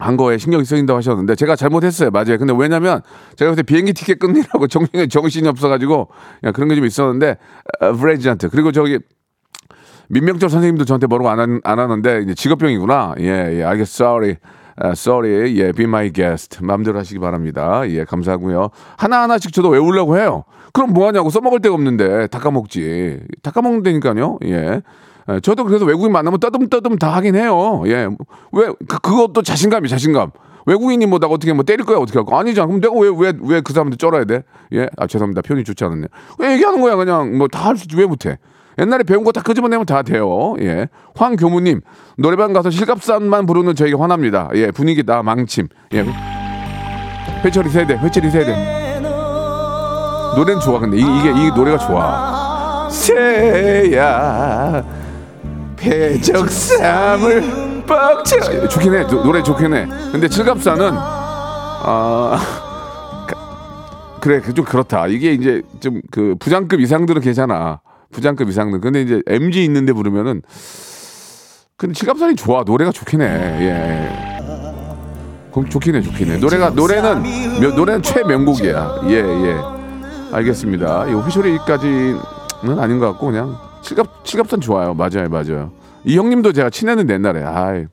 한 0.03 0.17
거에 0.17 0.37
신경이 0.37 0.65
쓰인다고 0.65 0.97
하셨는데 0.97 1.35
제가 1.35 1.55
잘못했어요. 1.55 2.11
맞아요. 2.11 2.37
근데 2.37 2.53
왜냐면 2.57 3.01
제가 3.35 3.51
그때 3.51 3.63
비행기 3.63 3.93
티켓 3.93 4.19
끊느라고 4.19 4.67
정신이 4.69 5.07
정신이 5.09 5.47
없어가지고 5.47 6.09
야, 6.45 6.51
그런 6.51 6.69
게 6.69 6.75
좀 6.75 6.85
있었는데 6.85 7.37
어, 7.81 7.93
president 7.93 8.49
그리고 8.49 8.71
저기 8.71 8.99
민명철 10.09 10.49
선생님도 10.49 10.85
저한테 10.85 11.07
뭐라고 11.07 11.29
안, 11.29 11.39
한- 11.39 11.61
안 11.63 11.79
하는데 11.79 12.21
이제 12.23 12.33
직업병이구나. 12.35 13.15
예, 13.19 13.57
예, 13.59 13.63
알겠어. 13.63 14.03
Sorry. 14.05 14.35
아, 14.75 14.89
sorry. 14.91 15.55
예, 15.57 15.71
be 15.71 15.85
my 15.85 16.11
guest. 16.11 16.63
마음대로 16.63 16.99
하시기 16.99 17.19
바랍니다. 17.19 17.83
예, 17.89 18.03
감사하고요. 18.03 18.69
하나하나씩 18.97 19.53
저도 19.53 19.69
외우려고 19.69 20.17
해요. 20.17 20.43
그럼 20.73 20.93
뭐 20.93 21.07
하냐고 21.07 21.29
써먹을 21.29 21.61
데가 21.61 21.73
없는데 21.75 22.27
다 22.27 22.39
까먹지. 22.39 23.19
다 23.41 23.51
까먹는다니까요. 23.51 24.39
예. 24.45 24.81
예, 25.29 25.39
저도 25.39 25.63
그래서 25.63 25.85
외국인 25.85 26.11
만나면 26.11 26.39
떠듬떠듬 26.39 26.97
다 26.97 27.13
하긴 27.15 27.35
해요. 27.35 27.83
예. 27.87 28.07
왜, 28.51 28.67
그, 28.87 28.99
그것도 28.99 29.41
자신감이 29.41 29.87
자신감. 29.89 30.31
외국인이 30.65 31.05
뭐나 31.05 31.27
어떻게 31.27 31.51
뭐 31.53 31.63
때릴 31.63 31.85
거야 31.85 31.97
어떻게 31.97 32.19
할거 32.19 32.37
아니잖아. 32.39 32.67
그럼 32.67 32.79
내가 32.81 32.93
왜 32.95 33.09
왜 33.09 33.33
왜 33.41 33.61
그 33.61 33.73
사람한테 33.73 33.97
쩔어야 33.97 34.23
돼? 34.25 34.43
예. 34.73 34.87
아 34.97 35.07
죄송합니다. 35.07 35.41
표현이 35.41 35.63
좋지 35.65 35.83
않았네요. 35.83 36.07
왜 36.39 36.53
얘기하는 36.53 36.81
거야 36.81 36.95
그냥 36.95 37.37
뭐 37.37 37.47
다 37.47 37.65
할 37.67 37.75
수 37.77 37.83
있지 37.85 37.95
왜 37.97 38.05
못해? 38.05 38.37
옛날에 38.79 39.03
배운 39.03 39.23
거 39.23 39.31
다 39.31 39.41
끄집어내면 39.41 39.85
다 39.85 40.01
돼요. 40.03 40.55
예. 40.61 40.87
황교무님 41.15 41.81
노래방 42.17 42.53
가서 42.53 42.69
실갑산만 42.69 43.45
부르는 43.45 43.75
저에게 43.75 43.95
화납니다. 43.95 44.49
예. 44.55 44.71
분위기 44.71 45.03
다 45.03 45.21
망침. 45.21 45.67
예. 45.93 46.05
회철이 47.43 47.69
세대, 47.69 47.95
회철이 47.95 48.29
세대. 48.31 48.99
노래는 50.37 50.61
좋아 50.61 50.79
근데 50.79 50.97
이, 50.97 51.01
이게 51.01 51.29
이 51.29 51.51
노래가 51.55 51.77
좋아. 51.77 52.87
새야 52.89 54.83
배적삼을 55.83 57.83
뻑쳐. 57.85 58.67
좋긴 58.69 58.93
해. 58.93 59.05
노, 59.07 59.23
노래 59.23 59.43
좋긴 59.43 59.73
해. 59.73 59.85
근데 60.11 60.27
칠갑사는 60.29 60.91
아 60.95 62.39
가- 63.27 64.17
그래 64.21 64.39
그좀 64.39 64.63
그렇다. 64.65 65.07
이게 65.07 65.33
이제 65.33 65.61
좀 65.81 66.01
그 66.11 66.35
부장급 66.39 66.79
이상들은 66.79 67.21
괜찮아. 67.21 67.81
부장급 68.11 68.49
이상들. 68.49 68.79
근데 68.79 69.01
이제 69.01 69.21
MG 69.27 69.63
있는데 69.65 69.91
부르면은 69.93 70.41
근데 71.77 71.93
칠갑산이 71.93 72.35
좋아. 72.35 72.63
노래가 72.63 72.91
좋긴 72.91 73.21
해 73.21 73.25
예. 73.25 74.09
그럼 75.51 75.69
좋긴 75.69 75.95
해 75.95 76.01
좋긴 76.01 76.31
해. 76.31 76.37
노래가 76.37 76.69
노래는 76.69 77.21
며- 77.61 77.75
노래는 77.75 78.01
최명곡이야. 78.01 79.01
예예. 79.07 79.57
알겠습니다. 80.31 81.07
이 81.07 81.13
휘소리까지는 81.13 82.79
아닌 82.79 82.99
것 82.99 83.07
같고 83.11 83.27
그냥 83.27 83.55
칠갑 83.83 84.25
칠갑산 84.25 84.61
좋아요 84.61 84.93
맞아요 84.93 85.27
맞아요 85.29 85.73
이 86.05 86.17
형님도 86.17 86.53
제가 86.53 86.69
친했는데 86.69 87.15
옛날에 87.15 87.43
아이 87.43 87.85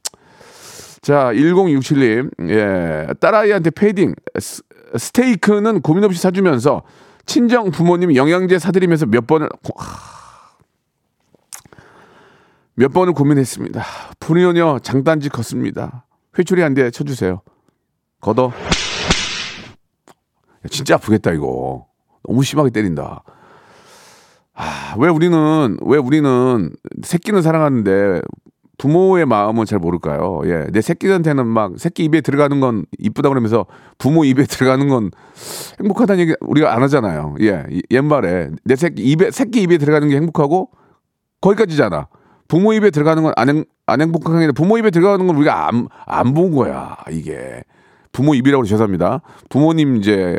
자, 1.02 1.30
1067님, 1.32 2.50
예, 2.50 3.06
딸아이한테 3.20 3.70
패딩, 3.70 4.14
스, 4.38 4.62
스테이크는 4.98 5.80
고민 5.80 6.04
없이 6.04 6.20
사주면서 6.20 6.82
친정 7.24 7.70
부모님 7.70 8.14
영양제 8.14 8.58
사드리면서 8.58 9.06
몇 9.06 9.26
번을, 9.26 9.48
몇 12.74 12.92
번을 12.92 13.14
고민했습니다. 13.14 13.82
불효녀 14.20 14.80
장단지 14.80 15.30
컸습니다. 15.30 16.04
회초리 16.38 16.60
한 16.60 16.74
대 16.74 16.90
쳐주세요. 16.90 17.40
걷어. 18.20 18.52
야, 18.52 20.68
진짜 20.70 20.96
아프겠다, 20.96 21.32
이거. 21.32 21.86
너무 22.28 22.44
심하게 22.44 22.68
때린다. 22.68 23.22
아, 24.60 24.94
왜 24.98 25.08
우리는, 25.08 25.76
왜 25.86 25.96
우리는 25.96 26.70
새끼는 27.02 27.40
사랑하는데 27.40 28.20
부모의 28.76 29.24
마음은 29.26 29.64
잘 29.64 29.78
모를까요? 29.78 30.42
예. 30.44 30.66
내 30.72 30.80
새끼한테는 30.82 31.46
막 31.46 31.72
새끼 31.78 32.04
입에 32.04 32.20
들어가는 32.20 32.60
건 32.60 32.84
이쁘다 32.98 33.28
그러면서 33.30 33.64
부모 33.98 34.24
입에 34.24 34.44
들어가는 34.44 34.86
건 34.88 35.10
행복하다는 35.80 36.20
얘기 36.20 36.34
우리가 36.40 36.74
안 36.74 36.82
하잖아요. 36.82 37.36
예. 37.40 37.64
이- 37.70 37.82
옛말에 37.90 38.50
내 38.64 38.76
새끼 38.76 39.02
입에 39.02 39.30
새끼 39.30 39.62
입에 39.62 39.78
들어가는 39.78 40.08
게 40.08 40.16
행복하고 40.16 40.70
거기까지잖아. 41.40 42.08
부모 42.48 42.72
입에 42.74 42.90
들어가는 42.90 43.22
건 43.22 43.32
안 43.36 43.64
안 43.86 44.00
행복한 44.00 44.32
게 44.32 44.36
아니라 44.38 44.52
부모 44.52 44.78
입에 44.78 44.90
들어가는 44.90 45.26
건 45.26 45.36
우리가 45.36 45.68
안 45.68 45.88
안 46.06 46.34
본 46.34 46.52
거야. 46.54 46.96
이게 47.10 47.62
부모 48.12 48.34
입이라고 48.34 48.64
죄송합니다. 48.64 49.20
부모님 49.48 49.96
이제 49.96 50.38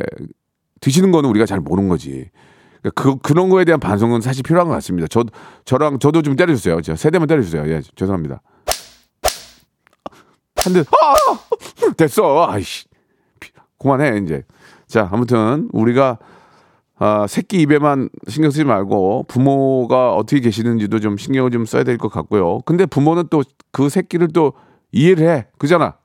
드시는 0.80 1.12
거는 1.12 1.30
우리가 1.30 1.46
잘 1.46 1.60
모르는 1.60 1.90
거지. 1.90 2.30
그러니까 2.82 3.02
그 3.04 3.18
그런 3.18 3.50
거에 3.50 3.64
대한 3.66 3.80
반성은 3.80 4.22
사실 4.22 4.44
필요한 4.44 4.68
것 4.68 4.74
같습니다. 4.76 5.08
저 5.10 5.24
저랑 5.66 6.00
저도 6.00 6.22
좀 6.22 6.36
때려주세요. 6.36 6.82
저 6.82 6.96
세대만 6.96 7.28
때려주세요. 7.28 7.68
예, 7.70 7.82
죄송합니다. 7.96 8.42
한 10.64 10.74
대 10.74 10.80
아 10.82 11.94
됐어. 11.98 12.48
아이씨 12.50 12.86
피- 13.40 13.52
그만해 13.80 14.20
이제. 14.24 14.44
자 14.88 15.10
아무튼 15.12 15.70
우리가 15.74 16.18
아, 17.04 17.26
새끼 17.28 17.62
입에만 17.62 18.10
신경 18.28 18.52
쓰지 18.52 18.64
말고 18.64 19.26
부모가 19.28 20.14
어떻게 20.14 20.40
계시는지도 20.40 21.00
좀 21.00 21.18
신경을 21.18 21.50
좀 21.50 21.66
써야 21.66 21.84
될 21.84 21.98
것 21.98 22.10
같고요. 22.10 22.60
근데 22.66 22.86
부모는 22.86 23.28
또 23.30 23.42
그 23.72 23.88
새끼를 23.90 24.28
또 24.34 24.54
이해를 24.92 25.28
해. 25.30 25.48
그잖아. 25.58 25.96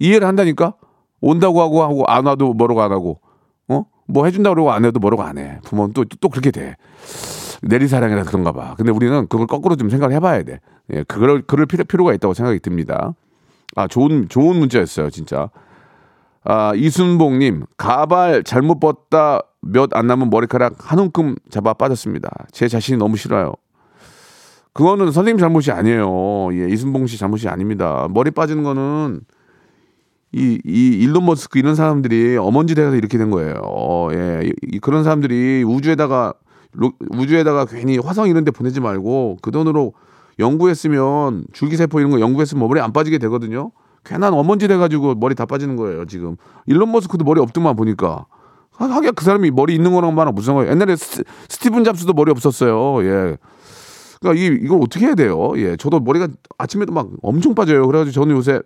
이해를 0.00 0.26
한다니까? 0.26 0.74
온다고 1.20 1.62
하고 1.62 1.82
하고 1.82 2.04
안 2.08 2.26
와도 2.26 2.52
뭐라고 2.54 2.82
안 2.82 2.90
하고. 2.92 3.20
어? 3.68 3.84
뭐 4.06 4.24
해준다고 4.24 4.54
그러고 4.54 4.72
안 4.72 4.84
해도 4.84 5.00
뭐라고 5.00 5.22
안 5.22 5.38
해. 5.38 5.58
부모는 5.64 5.92
또, 5.92 6.04
또 6.04 6.28
그렇게 6.28 6.50
돼. 6.50 6.76
내리사랑이라 7.62 8.24
그런가 8.24 8.52
봐. 8.52 8.74
근데 8.76 8.90
우리는 8.90 9.26
그걸 9.28 9.46
거꾸로 9.46 9.76
좀 9.76 9.90
생각을 9.90 10.14
해봐야 10.14 10.42
돼. 10.42 10.60
예, 10.92 11.02
그걸, 11.04 11.42
그럴 11.42 11.66
필요, 11.66 11.84
필요 11.84 12.04
가 12.04 12.14
있다고 12.14 12.34
생각이 12.34 12.60
듭니다. 12.60 13.14
아, 13.76 13.86
좋은, 13.86 14.28
좋은 14.28 14.56
문자였어요, 14.56 15.10
진짜. 15.10 15.50
아, 16.44 16.72
이순봉님, 16.74 17.64
가발 17.76 18.42
잘못 18.44 18.80
벗다 18.80 19.42
몇 19.60 19.90
안 19.94 20.06
남은 20.06 20.30
머리카락 20.30 20.76
한 20.78 20.98
움큼 21.00 21.34
잡아 21.50 21.74
빠졌습니다. 21.74 22.30
제 22.52 22.68
자신이 22.68 22.96
너무 22.96 23.16
싫어요. 23.16 23.52
그거는 24.72 25.10
선생님 25.10 25.38
잘못이 25.38 25.72
아니에요. 25.72 26.48
예, 26.52 26.68
이순봉 26.68 27.06
씨 27.08 27.18
잘못이 27.18 27.48
아닙니다. 27.48 28.06
머리 28.10 28.30
빠지는 28.30 28.62
거는 28.62 29.20
이, 30.32 30.58
이 30.64 30.88
일론 31.00 31.24
머스크 31.26 31.58
이런 31.58 31.74
사람들이 31.74 32.36
엄원지 32.36 32.74
대가서 32.74 32.96
이렇게 32.96 33.16
된 33.18 33.30
거예요. 33.30 33.54
어, 33.64 34.08
예, 34.12 34.42
이- 34.44 34.52
이, 34.74 34.78
그런 34.78 35.02
사람들이 35.04 35.64
우주에다가 35.64 36.34
로- 36.72 36.92
우주에다가 37.10 37.64
괜히 37.64 37.98
화성 37.98 38.28
이런 38.28 38.44
데 38.44 38.50
보내지 38.50 38.80
말고 38.80 39.38
그 39.40 39.50
돈으로 39.50 39.94
연구했으면 40.38 41.44
줄기세포 41.52 41.98
이런 42.00 42.10
거 42.12 42.20
연구했으면 42.20 42.66
머리 42.66 42.80
안 42.80 42.92
빠지게 42.92 43.18
되거든요. 43.18 43.70
괜한 44.04 44.32
엄원지 44.34 44.68
돼 44.68 44.76
가지고 44.76 45.14
머리 45.14 45.34
다 45.34 45.46
빠지는 45.46 45.76
거예요, 45.76 46.04
지금. 46.06 46.36
일론 46.66 46.92
머스크도 46.92 47.24
머리 47.24 47.40
없더만 47.40 47.74
보니까. 47.76 48.26
하- 48.72 48.86
하긴 48.86 49.14
그 49.14 49.24
사람이 49.24 49.50
머리 49.50 49.74
있는 49.74 49.92
거랑만 49.92 50.32
무슨 50.34 50.48
상관이에요. 50.52 50.72
옛날에 50.72 50.94
스, 50.94 51.24
스티븐 51.48 51.84
잡스도 51.84 52.12
머리 52.12 52.30
없었어요. 52.30 53.02
예. 53.04 53.36
그러니까 54.20 54.40
이, 54.40 54.58
이걸 54.62 54.80
어떻게 54.82 55.06
해야 55.06 55.14
돼요? 55.14 55.52
예. 55.56 55.76
저도 55.76 56.00
머리가 56.00 56.28
아침에도 56.58 56.92
막 56.92 57.08
엄청 57.22 57.54
빠져요. 57.54 57.86
그래 57.86 58.00
가지고 58.00 58.12
저는 58.12 58.36
요새 58.36 58.60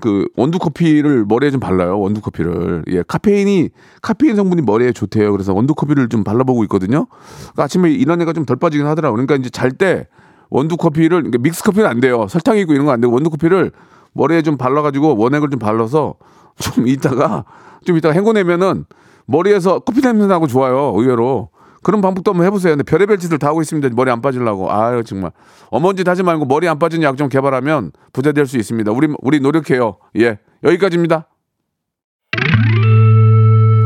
그 0.00 0.26
원두 0.36 0.58
커피를 0.58 1.24
머리에 1.26 1.50
좀 1.50 1.60
발라요. 1.60 1.98
원두 2.00 2.20
커피를. 2.20 2.84
예, 2.88 3.02
카페인이 3.02 3.70
카페인 4.00 4.36
성분이 4.36 4.62
머리에 4.62 4.92
좋대요. 4.92 5.32
그래서 5.32 5.52
원두 5.54 5.74
커피를 5.74 6.08
좀 6.08 6.24
발라보고 6.24 6.64
있거든요. 6.64 7.06
그러니까 7.52 7.64
아침에 7.64 7.90
애가 7.92 8.32
좀덜 8.32 8.56
빠지긴 8.56 8.86
하더라고. 8.86 9.14
그러니까 9.14 9.36
이제 9.36 9.50
잘 9.50 9.72
때 9.72 10.06
원두 10.50 10.76
커피를 10.76 11.22
그러니까 11.22 11.38
믹스 11.38 11.62
커피는 11.64 11.88
안 11.88 12.00
돼요. 12.00 12.26
설탕이 12.28 12.60
있고 12.62 12.74
이런 12.74 12.84
거 12.86 12.92
안 12.92 13.00
되고 13.00 13.12
원두 13.12 13.30
커피를 13.30 13.72
머리에 14.12 14.42
좀 14.42 14.56
발라가지고 14.58 15.16
원액을 15.16 15.48
좀 15.50 15.58
발라서 15.58 16.14
좀 16.58 16.86
이따가 16.86 17.44
좀 17.84 17.96
이따가 17.96 18.14
헹궈내면은 18.14 18.84
머리에서 19.26 19.80
커피 19.80 20.02
냄새 20.02 20.26
나고 20.26 20.46
좋아요. 20.46 20.92
의외로. 20.96 21.48
그런 21.82 22.00
방법도 22.00 22.30
한번 22.32 22.46
해보세요. 22.46 22.72
근데 22.72 22.84
별의별 22.84 23.18
짓을 23.18 23.38
다 23.38 23.48
하고 23.48 23.60
있습니다. 23.60 23.88
머리 23.94 24.10
안 24.10 24.22
빠지려고. 24.22 24.70
아유, 24.72 25.02
정말. 25.04 25.32
어머니 25.70 25.96
짓 25.96 26.08
하지 26.08 26.22
말고 26.22 26.44
머리 26.46 26.68
안 26.68 26.78
빠지는 26.78 27.02
약 27.04 27.16
좀 27.16 27.28
개발하면 27.28 27.92
부자 28.12 28.32
될 28.32 28.46
수 28.46 28.56
있습니다. 28.58 28.90
우리, 28.92 29.08
우리 29.20 29.40
노력해요. 29.40 29.96
예. 30.18 30.38
여기까지입니다. 30.64 31.28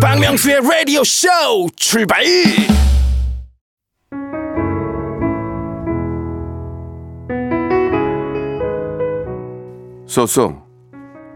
박명수의 0.00 0.60
라디오 0.62 1.02
쇼 1.04 1.28
출발 1.76 2.22
쏘쏘. 10.06 10.54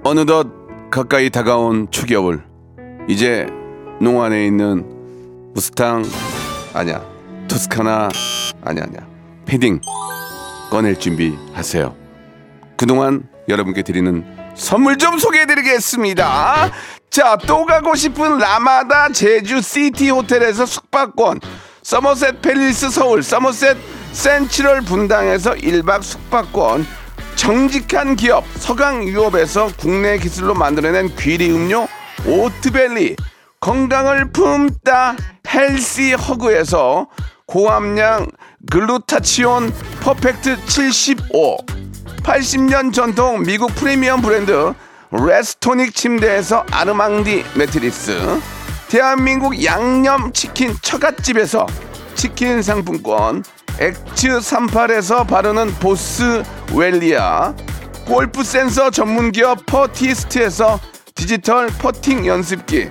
어느덧 0.04 0.46
가까이 0.90 1.30
다가온 1.30 1.88
추겨울. 1.90 2.42
이제 3.08 3.46
농안에 4.00 4.46
있는 4.46 4.84
무스탕 5.54 6.04
아니야. 6.74 7.02
토스카나 7.48 8.08
아니야 8.64 8.84
아니야. 8.84 9.06
패딩 9.46 9.80
꺼낼 10.70 10.98
준비하세요. 10.98 11.94
그동안 12.76 13.28
여러분께 13.48 13.82
드리는 13.82 14.24
선물 14.54 14.98
좀 14.98 15.18
소개해드리겠습니다. 15.18 16.70
자, 17.10 17.36
또 17.46 17.66
가고 17.66 17.94
싶은 17.94 18.38
라마다 18.38 19.08
제주 19.10 19.60
시티 19.60 20.10
호텔에서 20.10 20.64
숙박권, 20.64 21.40
서머셋 21.82 22.40
팰리스 22.40 22.90
서울, 22.90 23.22
서머셋 23.22 23.76
센트럴 24.12 24.82
분당에서 24.82 25.54
1박 25.54 26.02
숙박권, 26.02 26.86
정직한 27.34 28.14
기업 28.14 28.44
서강유업에서 28.54 29.70
국내 29.78 30.18
기술로 30.18 30.54
만들어낸 30.54 31.14
귀리 31.16 31.50
음료 31.50 31.88
오트벨리, 32.26 33.16
건강을 33.60 34.30
품다 34.30 35.16
헬시 35.52 36.12
허그에서 36.12 37.08
고함량 37.46 38.28
글루타치온 38.70 39.72
퍼펙트 40.00 40.64
75 40.66 41.58
80년 42.22 42.92
전통 42.92 43.42
미국 43.42 43.74
프리미엄 43.74 44.22
브랜드 44.22 44.72
레스토닉 45.10 45.94
침대에서 45.94 46.64
아르망디 46.70 47.44
매트리스 47.56 48.40
대한민국 48.88 49.64
양념치킨 49.64 50.76
처갓집에서 50.82 51.66
치킨 52.14 52.62
상품권 52.62 53.42
액츠 53.80 54.28
38에서 54.28 55.26
바르는 55.26 55.74
보스웰리아 55.80 57.54
골프 58.06 58.44
센서 58.44 58.90
전문기업 58.90 59.66
퍼티스트에서 59.66 60.78
디지털 61.14 61.66
퍼팅 61.68 62.26
연습기 62.26 62.90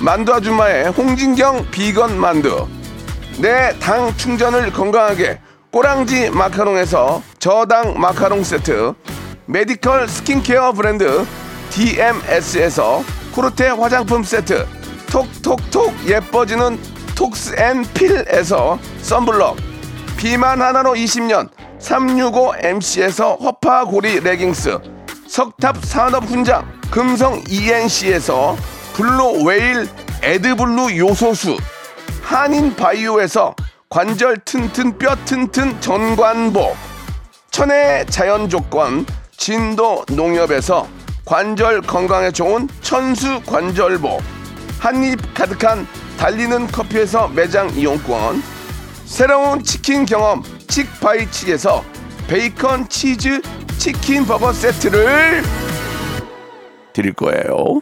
만두 0.00 0.32
아줌마의 0.34 0.88
홍진경 0.90 1.66
비건 1.70 2.18
만두. 2.18 2.66
내 3.38 3.72
당 3.80 4.14
충전을 4.16 4.72
건강하게 4.72 5.40
꼬랑지 5.70 6.30
마카롱에서 6.30 7.22
저당 7.38 7.98
마카롱 7.98 8.42
세트. 8.42 8.94
medical 9.46 10.08
skincare 10.08 10.72
브랜드 10.72 11.24
DMS에서 11.70 13.02
코르테 13.34 13.68
화장품 13.68 14.22
세트. 14.22 14.66
톡톡톡 15.10 16.06
예뻐지는 16.06 16.78
톡스앤필에서 17.14 18.78
썬블럭. 19.02 19.56
비만 20.16 20.60
하나로 20.62 20.94
20년 20.94 21.48
365MC에서 21.78 23.40
허파고리 23.40 24.20
레깅스. 24.20 24.78
석탑 25.28 25.84
산업 25.84 26.24
훈장 26.24 26.66
금성 26.90 27.42
ENC에서 27.48 28.56
블루 29.00 29.44
웨일 29.44 29.88
에드블루 30.22 30.94
요소수 30.98 31.56
한인 32.20 32.76
바이오에서 32.76 33.54
관절 33.88 34.36
튼튼 34.44 34.98
뼈 34.98 35.16
튼튼 35.24 35.80
전관보 35.80 36.76
천혜 37.50 38.04
자연 38.10 38.50
조건 38.50 39.06
진도 39.34 40.04
농협에서 40.10 40.86
관절 41.24 41.80
건강에 41.80 42.30
좋은 42.30 42.68
천수 42.82 43.40
관절보 43.46 44.18
한입 44.78 45.32
가득한 45.32 45.86
달리는 46.18 46.66
커피에서 46.66 47.28
매장 47.28 47.70
이용권 47.70 48.42
새로운 49.06 49.64
치킨 49.64 50.04
경험 50.04 50.42
칙바이칙에서 50.68 51.82
베이컨 52.28 52.90
치즈 52.90 53.40
치킨 53.78 54.26
버거 54.26 54.52
세트를 54.52 55.42
드릴 56.92 57.14
거예요. 57.14 57.80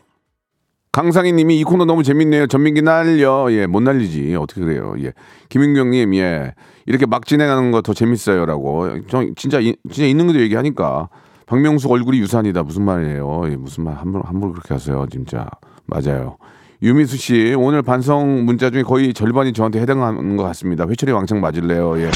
강상희 0.99 1.33
님이 1.33 1.61
이 1.61 1.63
코너 1.63 1.85
너무 1.85 2.03
재밌네요. 2.03 2.49
전민기 2.49 2.83
날려. 2.83 3.47
예, 3.53 3.67
못 3.69 3.79
날리지. 3.85 4.35
어떻게 4.35 4.61
그래요. 4.63 4.97
예. 4.99 5.13
김윤경 5.49 5.91
님, 5.91 6.13
예. 6.17 6.55
이렇게 6.87 7.07
막 7.07 7.25
진행하는 7.25 7.71
거 7.71 7.83
더 7.83 7.95
재밌어요. 7.95 8.45
라고. 8.47 8.89
저 9.09 9.25
진짜, 9.37 9.61
이- 9.61 9.77
진짜 9.93 10.09
있는 10.09 10.27
것도 10.27 10.41
얘기하니까. 10.41 11.09
박명수 11.47 11.89
얼굴이 11.89 12.19
유산이다. 12.19 12.65
무슨 12.65 12.83
말이에요. 12.83 13.43
예, 13.49 13.55
무슨 13.55 13.85
말. 13.85 13.95
함부로, 13.95 14.25
함부로 14.25 14.51
그렇게 14.51 14.75
하세요. 14.75 15.07
진짜. 15.09 15.47
맞아요. 15.87 16.37
유미수 16.83 17.17
씨, 17.17 17.55
오늘 17.57 17.83
반성 17.83 18.45
문자 18.45 18.69
중에 18.71 18.83
거의 18.83 19.15
절반이 19.15 19.53
저한테 19.53 19.81
해당하는 19.81 20.37
것 20.37 20.43
같습니다. 20.43 20.85
회초리 20.89 21.13
왕창 21.13 21.41
맞을래요. 21.41 21.97
예. 22.01 22.11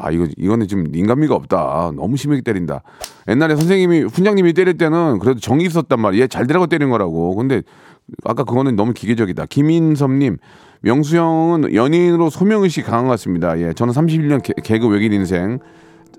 아 0.00 0.10
이거 0.12 0.26
이거는 0.36 0.68
좀 0.68 0.86
인간미가 0.94 1.34
없다. 1.34 1.92
너무 1.96 2.16
심하게 2.16 2.40
때린다. 2.40 2.82
옛날에 3.28 3.56
선생님이 3.56 4.02
훈장님이 4.02 4.52
때릴 4.52 4.78
때는 4.78 5.18
그래도 5.18 5.40
정이 5.40 5.64
있었단 5.64 6.00
말이에요. 6.00 6.22
얘잘 6.22 6.46
되라고 6.46 6.68
때린 6.68 6.88
거라고. 6.88 7.34
근데 7.34 7.62
아까 8.24 8.44
그거는 8.44 8.76
너무 8.76 8.92
기계적이다. 8.92 9.46
김인섭님 9.46 10.38
명수 10.82 11.16
형은 11.16 11.74
연예인으로 11.74 12.30
소명의식 12.30 12.86
강한 12.86 13.04
것 13.06 13.10
같습니다. 13.10 13.58
예, 13.60 13.72
저는 13.72 13.92
31년 13.92 14.40
개, 14.42 14.52
개그 14.62 14.86
외길 14.86 15.12
인생 15.12 15.58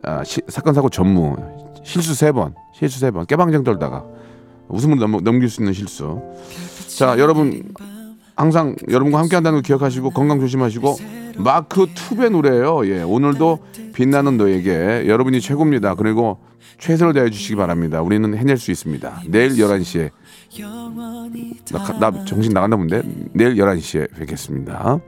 아, 0.03 0.23
시- 0.25 0.41
사건 0.49 0.73
사고 0.73 0.89
전무 0.89 1.37
실수 1.83 2.13
세 2.13 2.31
번, 2.33 2.53
실수 2.73 2.99
세 2.99 3.11
번 3.11 3.25
깨방정 3.25 3.63
떨다가 3.63 4.03
웃음을 4.67 4.97
넘, 4.97 5.23
넘길 5.23 5.49
수 5.49 5.61
있는 5.61 5.71
실수. 5.73 6.21
자 6.97 7.17
여러분 7.17 7.63
항상 8.39 8.73
여러분과 8.89 9.19
함께 9.19 9.35
한다는 9.35 9.57
거 9.59 9.61
기억하시고 9.61 10.11
건강 10.11 10.39
조심하시고 10.39 10.95
마크 11.43 11.87
투베 11.93 12.29
노래예요. 12.29 12.87
예, 12.87 13.01
오늘도 13.01 13.59
빛나는 13.93 14.37
너에게 14.37 15.03
여러분이 15.07 15.41
최고입니다. 15.41 15.95
그리고 15.95 16.37
최선을 16.77 17.13
다해 17.13 17.29
주시기 17.31 17.55
바랍니다. 17.57 18.01
우리는 18.01 18.33
해낼 18.37 18.55
수 18.57 18.71
있습니다. 18.71 19.23
내일 19.27 19.49
11시에 19.51 20.09
나, 21.73 21.83
가- 21.83 21.99
나 21.99 22.23
정신 22.25 22.53
나갔나 22.53 22.77
본데 22.77 23.01
내일 23.33 23.55
11시에 23.55 24.15
뵙겠습니다. 24.17 24.99